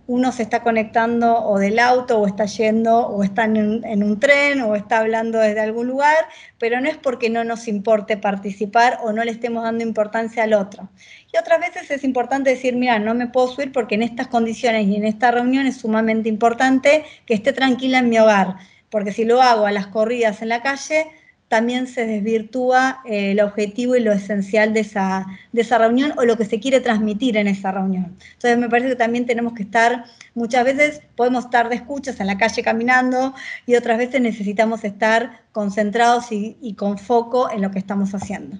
uno 0.06 0.32
se 0.32 0.42
está 0.42 0.62
conectando 0.62 1.44
o 1.44 1.58
del 1.58 1.78
auto 1.78 2.18
o 2.18 2.26
está 2.26 2.44
yendo 2.44 3.06
o 3.06 3.22
está 3.22 3.44
en, 3.44 4.02
un 4.02 4.20
tren 4.20 4.60
o 4.60 4.76
está 4.76 4.98
hablando 4.98 5.38
desde 5.38 5.60
algún 5.60 5.86
lugar, 5.86 6.28
pero 6.58 6.80
no 6.80 6.88
es 6.88 6.96
porque 6.96 7.30
no 7.30 7.42
nos 7.44 7.68
importe 7.68 8.16
participar 8.16 8.98
o 9.02 9.12
no 9.12 9.24
le 9.24 9.30
estemos 9.30 9.62
dando 9.62 9.82
importancia 9.82 10.42
al 10.42 10.52
otro. 10.52 10.90
Y 11.32 11.38
otras 11.38 11.60
veces 11.60 11.90
es 11.90 12.04
importante 12.04 12.50
decir, 12.50 12.76
mira, 12.76 12.98
no 12.98 13.14
me 13.14 13.28
puedo 13.28 13.48
subir 13.48 13.72
porque 13.72 13.94
en 13.94 14.02
estas 14.02 14.28
condiciones 14.28 14.86
y 14.86 14.96
en 14.96 15.04
esta 15.04 15.30
reunión 15.30 15.66
es 15.66 15.78
sumamente 15.78 16.28
importante 16.28 17.04
que 17.26 17.34
esté 17.34 17.52
tranquila 17.52 17.98
en 17.98 18.10
mi 18.10 18.18
hogar, 18.18 18.56
porque 18.90 19.12
si 19.12 19.24
lo 19.24 19.40
hago 19.40 19.66
a 19.66 19.72
las 19.72 19.86
corridas 19.86 20.42
en 20.42 20.50
la 20.50 20.62
calle, 20.62 21.06
también 21.54 21.86
se 21.86 22.04
desvirtúa 22.04 23.00
eh, 23.04 23.30
el 23.30 23.40
objetivo 23.40 23.94
y 23.94 24.00
lo 24.00 24.10
esencial 24.10 24.74
de 24.74 24.80
esa, 24.80 25.24
de 25.52 25.60
esa 25.60 25.78
reunión 25.78 26.12
o 26.16 26.24
lo 26.24 26.36
que 26.36 26.44
se 26.44 26.58
quiere 26.58 26.80
transmitir 26.80 27.36
en 27.36 27.46
esa 27.46 27.70
reunión. 27.70 28.16
Entonces 28.32 28.58
me 28.58 28.68
parece 28.68 28.88
que 28.88 28.96
también 28.96 29.24
tenemos 29.24 29.52
que 29.52 29.62
estar, 29.62 30.04
muchas 30.34 30.64
veces 30.64 31.00
podemos 31.14 31.44
estar 31.44 31.68
de 31.68 31.76
escuchas 31.76 32.18
en 32.18 32.26
la 32.26 32.38
calle 32.38 32.60
caminando 32.64 33.34
y 33.66 33.76
otras 33.76 33.98
veces 33.98 34.20
necesitamos 34.20 34.82
estar 34.82 35.44
concentrados 35.52 36.32
y, 36.32 36.56
y 36.60 36.74
con 36.74 36.98
foco 36.98 37.48
en 37.48 37.62
lo 37.62 37.70
que 37.70 37.78
estamos 37.78 38.12
haciendo. 38.16 38.58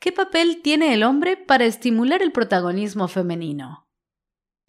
¿Qué 0.00 0.10
papel 0.10 0.62
tiene 0.62 0.94
el 0.94 1.02
hombre 1.02 1.36
para 1.36 1.66
estimular 1.66 2.22
el 2.22 2.32
protagonismo 2.32 3.08
femenino? 3.08 3.84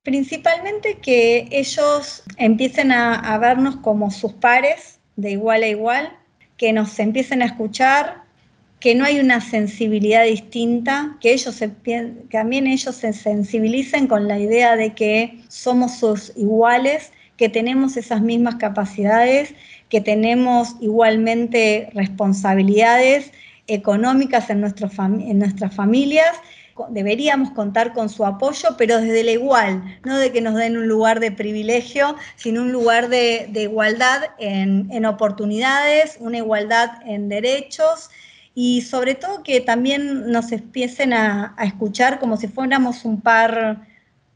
Principalmente 0.04 0.98
que 0.98 1.48
ellos 1.50 2.24
empiecen 2.36 2.92
a, 2.92 3.16
a 3.16 3.38
vernos 3.38 3.78
como 3.78 4.12
sus 4.12 4.34
pares, 4.34 5.00
de 5.16 5.32
igual 5.32 5.64
a 5.64 5.68
igual, 5.68 6.18
que 6.62 6.74
nos 6.74 7.00
empiecen 7.00 7.42
a 7.42 7.46
escuchar, 7.46 8.22
que 8.80 8.94
no 8.94 9.04
hay 9.04 9.20
una 9.20 9.42
sensibilidad 9.42 10.26
distinta, 10.26 11.18
que 11.20 11.34
ellos 11.34 11.56
se, 11.56 11.70
también 12.30 12.68
ellos 12.68 12.98
se 12.98 13.14
sensibilicen 13.14 14.06
con 14.06 14.28
la 14.28 14.38
idea 14.38 14.76
de 14.76 14.94
que 14.94 15.40
somos 15.48 15.98
sus 15.98 16.32
iguales, 16.38 17.14
que 17.36 17.50
tenemos 17.50 17.98
esas 17.98 18.22
mismas 18.22 18.58
capacidades, 18.58 19.56
que 19.90 20.02
tenemos 20.02 20.76
igualmente 20.82 21.90
responsabilidades 21.96 23.32
económicas 23.66 24.52
en 24.52 24.62
nuestras 24.62 25.74
familias 25.74 26.36
deberíamos 26.90 27.52
contar 27.52 27.94
con 27.94 28.10
su 28.10 28.26
apoyo, 28.26 28.70
pero 28.78 29.00
desde 29.00 29.24
la 29.24 29.32
igual, 29.32 30.00
no 30.04 30.18
de 30.18 30.32
que 30.32 30.42
nos 30.42 30.56
den 30.56 30.78
un 30.78 30.88
lugar 30.88 31.20
de 31.20 31.32
privilegio, 31.32 32.16
sino 32.36 32.62
un 32.62 32.72
lugar 32.72 33.10
de, 33.10 33.50
igualdad 33.56 34.22
en, 34.40 35.06
oportunidades, 35.06 36.18
una 36.20 36.38
igualdad 36.38 36.90
en 37.06 37.30
derechos 37.30 38.10
y 38.54 38.82
sobre 38.82 39.16
todo 39.16 39.44
que 39.44 39.62
también 39.62 40.32
nos 40.32 40.52
empiecen 40.52 41.14
a, 41.14 41.56
escuchar 41.64 42.20
como 42.20 42.38
si 42.38 42.48
fuéramos 42.48 43.06
un 43.06 43.22
par, 43.22 43.88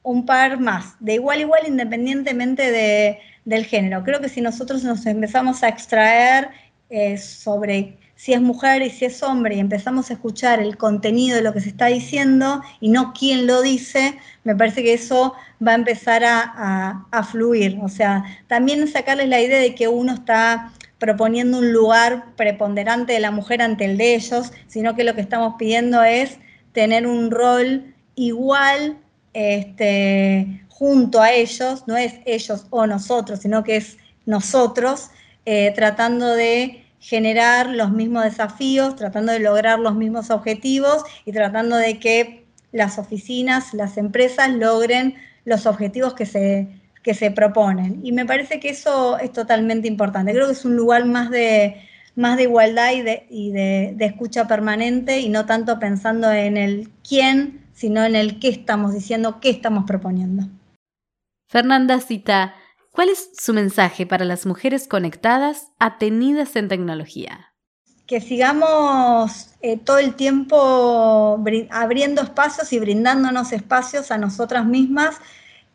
un 0.03 0.25
par 0.25 0.59
más, 0.59 0.95
de 0.99 1.15
igual 1.15 1.39
a 1.39 1.41
igual 1.41 1.61
independientemente 1.67 3.19
del 3.45 3.65
género. 3.65 4.03
Creo 4.03 4.21
que 4.21 4.29
si 4.29 4.41
nosotros 4.41 4.83
nos 4.83 5.05
empezamos 5.05 5.63
a 5.63 5.69
extraer 5.69 6.49
eh, 6.89 7.17
sobre 7.17 7.97
si 8.15 8.33
es 8.33 8.41
mujer 8.41 8.81
y 8.81 8.89
si 8.89 9.05
es 9.05 9.21
hombre 9.23 9.55
y 9.55 9.59
empezamos 9.59 10.09
a 10.09 10.13
escuchar 10.13 10.59
el 10.59 10.77
contenido 10.77 11.35
de 11.35 11.41
lo 11.41 11.53
que 11.53 11.59
se 11.59 11.69
está 11.69 11.87
diciendo 11.87 12.61
y 12.79 12.89
no 12.89 13.13
quién 13.13 13.45
lo 13.45 13.61
dice, 13.61 14.17
me 14.43 14.55
parece 14.55 14.83
que 14.83 14.93
eso 14.93 15.33
va 15.65 15.73
a 15.73 15.75
empezar 15.75 16.23
a, 16.25 17.23
fluir. 17.29 17.77
O 17.81 17.89
sea, 17.89 18.23
también 18.47 18.87
sacarles 18.87 19.27
la 19.27 19.41
idea 19.41 19.59
de 19.59 19.75
que 19.75 19.87
uno 19.87 20.13
está 20.13 20.71
proponiendo 20.97 21.59
un 21.59 21.73
lugar 21.73 22.35
preponderante 22.37 23.13
de 23.13 23.19
la 23.19 23.31
mujer 23.31 23.61
ante 23.61 23.85
el 23.85 23.97
de 23.97 24.15
ellos, 24.15 24.51
sino 24.67 24.95
que 24.95 25.03
lo 25.03 25.13
que 25.13 25.21
estamos 25.21 25.55
pidiendo 25.57 26.03
es 26.03 26.37
tener 26.71 27.07
un 27.07 27.31
rol 27.31 27.93
igual 28.15 28.97
este, 29.33 30.65
junto 30.69 31.21
a 31.21 31.31
ellos, 31.31 31.83
no 31.87 31.97
es 31.97 32.15
ellos 32.25 32.67
o 32.69 32.87
nosotros, 32.87 33.39
sino 33.41 33.63
que 33.63 33.77
es 33.77 33.97
nosotros, 34.25 35.09
eh, 35.45 35.73
tratando 35.75 36.33
de 36.33 36.84
generar 37.05 37.69
los 37.69 37.91
mismos 37.91 38.23
desafíos, 38.23 38.95
tratando 38.95 39.31
de 39.31 39.39
lograr 39.39 39.77
los 39.77 39.93
mismos 39.93 40.31
objetivos 40.31 41.03
y 41.23 41.33
tratando 41.33 41.75
de 41.75 41.99
que 41.99 42.47
las 42.71 42.97
oficinas, 42.97 43.75
las 43.75 43.97
empresas 43.97 44.49
logren 44.49 45.13
los 45.45 45.67
objetivos 45.67 46.15
que 46.15 46.25
se, 46.25 46.67
que 47.03 47.13
se 47.13 47.29
proponen. 47.29 47.99
Y 48.03 48.11
me 48.11 48.25
parece 48.25 48.59
que 48.59 48.69
eso 48.69 49.19
es 49.19 49.31
totalmente 49.31 49.87
importante. 49.87 50.33
Creo 50.33 50.47
que 50.47 50.53
es 50.53 50.65
un 50.65 50.75
lugar 50.75 51.05
más 51.05 51.29
de, 51.29 51.79
más 52.15 52.37
de 52.37 52.43
igualdad 52.43 52.93
y, 52.93 53.03
de, 53.03 53.27
y 53.29 53.51
de, 53.51 53.93
de 53.95 54.05
escucha 54.05 54.47
permanente 54.47 55.19
y 55.19 55.29
no 55.29 55.45
tanto 55.45 55.77
pensando 55.77 56.31
en 56.31 56.57
el 56.57 56.89
quién, 57.07 57.67
sino 57.71 58.03
en 58.03 58.15
el 58.15 58.39
qué 58.39 58.47
estamos 58.47 58.95
diciendo, 58.95 59.39
qué 59.39 59.51
estamos 59.51 59.85
proponiendo. 59.85 60.47
Fernanda 61.47 61.99
Cita, 61.99 62.55
¿Cuál 62.95 63.09
es 63.09 63.29
su 63.37 63.53
mensaje 63.53 64.05
para 64.05 64.23
las 64.23 64.45
mujeres 64.45 64.87
conectadas, 64.87 65.67
atenidas 65.79 66.55
en 66.55 66.69
tecnología? 66.69 67.51
Que 68.07 68.21
sigamos 68.21 69.49
eh, 69.61 69.75
todo 69.75 69.97
el 69.97 70.15
tiempo 70.15 71.43
abriendo 71.71 72.21
espacios 72.21 72.71
y 72.71 72.79
brindándonos 72.79 73.51
espacios 73.51 74.11
a 74.11 74.17
nosotras 74.17 74.65
mismas, 74.65 75.17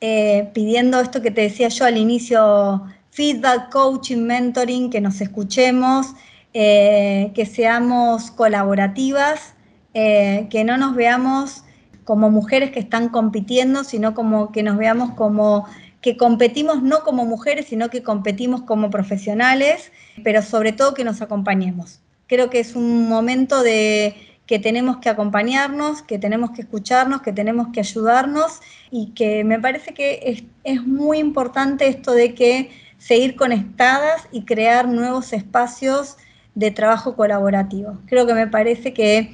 eh, 0.00 0.50
pidiendo 0.54 0.98
esto 0.98 1.20
que 1.20 1.30
te 1.30 1.42
decía 1.42 1.68
yo 1.68 1.84
al 1.84 1.98
inicio, 1.98 2.84
feedback, 3.10 3.70
coaching, 3.70 4.22
mentoring, 4.22 4.88
que 4.88 5.02
nos 5.02 5.20
escuchemos, 5.20 6.14
eh, 6.54 7.32
que 7.34 7.44
seamos 7.44 8.30
colaborativas, 8.30 9.52
que 9.92 10.62
no 10.64 10.78
nos 10.78 10.94
veamos 10.94 11.64
como 12.04 12.30
mujeres 12.30 12.70
que 12.70 12.78
están 12.78 13.08
compitiendo, 13.08 13.84
sino 13.84 14.14
como 14.14 14.52
que 14.52 14.62
nos 14.62 14.78
veamos 14.78 15.14
como 15.14 15.66
que 16.00 16.16
competimos 16.16 16.82
no 16.82 17.00
como 17.02 17.26
mujeres, 17.26 17.66
sino 17.66 17.90
que 17.90 18.02
competimos 18.02 18.62
como 18.62 18.90
profesionales, 18.90 19.92
pero 20.24 20.42
sobre 20.42 20.72
todo 20.72 20.94
que 20.94 21.04
nos 21.04 21.20
acompañemos. 21.20 22.00
Creo 22.26 22.48
que 22.48 22.60
es 22.60 22.74
un 22.74 23.08
momento 23.08 23.62
de 23.62 24.14
que 24.46 24.58
tenemos 24.58 24.98
que 24.98 25.08
acompañarnos, 25.08 26.02
que 26.02 26.18
tenemos 26.18 26.50
que 26.50 26.62
escucharnos, 26.62 27.22
que 27.22 27.32
tenemos 27.32 27.68
que 27.72 27.80
ayudarnos 27.80 28.60
y 28.90 29.12
que 29.12 29.44
me 29.44 29.60
parece 29.60 29.94
que 29.94 30.44
es, 30.64 30.86
muy 30.86 31.18
importante 31.18 31.86
esto 31.86 32.12
de 32.12 32.34
que 32.34 32.70
seguir 32.98 33.36
conectadas 33.36 34.26
y 34.32 34.44
crear 34.44 34.88
nuevos 34.88 35.32
espacios 35.32 36.16
de 36.56 36.72
trabajo 36.72 37.14
colaborativo. 37.14 37.98
Creo 38.06 38.26
que 38.26 38.34
me 38.34 38.48
parece 38.48 38.92
que 38.92 39.32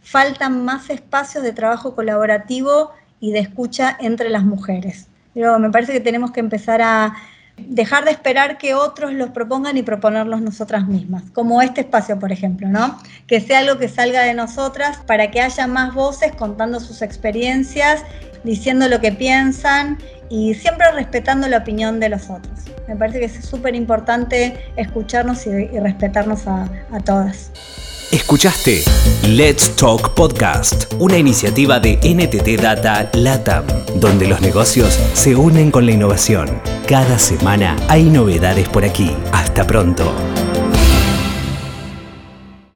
faltan 0.00 0.64
más 0.64 0.88
espacios 0.88 1.44
de 1.44 1.52
trabajo 1.52 1.94
colaborativo 1.94 2.92
y 3.20 3.32
de 3.32 3.40
escucha 3.40 3.96
entre 4.00 4.30
las 4.30 4.44
mujeres. 4.44 5.08
Pero 5.34 5.58
me 5.58 5.70
parece 5.70 5.92
que 5.92 6.00
tenemos 6.00 6.30
que 6.30 6.40
empezar 6.40 6.80
a 6.80 7.14
dejar 7.56 8.04
de 8.04 8.10
esperar 8.10 8.58
que 8.58 8.74
otros 8.74 9.12
los 9.12 9.30
propongan 9.30 9.76
y 9.76 9.82
proponerlos 9.82 10.40
nosotras 10.40 10.86
mismas, 10.86 11.22
como 11.32 11.62
este 11.62 11.82
espacio, 11.82 12.18
por 12.18 12.32
ejemplo, 12.32 12.68
¿no? 12.68 12.98
Que 13.26 13.40
sea 13.40 13.60
algo 13.60 13.78
que 13.78 13.88
salga 13.88 14.22
de 14.22 14.34
nosotras 14.34 14.98
para 15.06 15.30
que 15.30 15.40
haya 15.40 15.66
más 15.66 15.94
voces 15.94 16.34
contando 16.34 16.80
sus 16.80 17.02
experiencias, 17.02 18.02
diciendo 18.42 18.88
lo 18.88 19.00
que 19.00 19.12
piensan 19.12 19.98
y 20.28 20.54
siempre 20.54 20.90
respetando 20.92 21.48
la 21.48 21.58
opinión 21.58 22.00
de 22.00 22.08
los 22.08 22.28
otros. 22.28 22.60
Me 22.88 22.96
parece 22.96 23.20
que 23.20 23.26
es 23.26 23.44
súper 23.44 23.74
importante 23.74 24.58
escucharnos 24.76 25.46
y, 25.46 25.66
respetarnos 25.78 26.46
a 26.46 26.68
todas. 27.04 27.93
Escuchaste 28.14 28.84
Let's 29.26 29.74
Talk 29.74 30.14
Podcast, 30.14 30.84
una 31.00 31.18
iniciativa 31.18 31.80
de 31.80 31.96
NTT 31.96 32.62
Data 32.62 33.10
LATAM, 33.12 33.64
donde 33.96 34.28
los 34.28 34.40
negocios 34.40 34.96
se 35.14 35.34
unen 35.34 35.72
con 35.72 35.84
la 35.84 35.90
innovación. 35.90 36.60
Cada 36.86 37.18
semana 37.18 37.74
hay 37.88 38.04
novedades 38.04 38.68
por 38.68 38.84
aquí. 38.84 39.10
Hasta 39.32 39.66
pronto. 39.66 40.14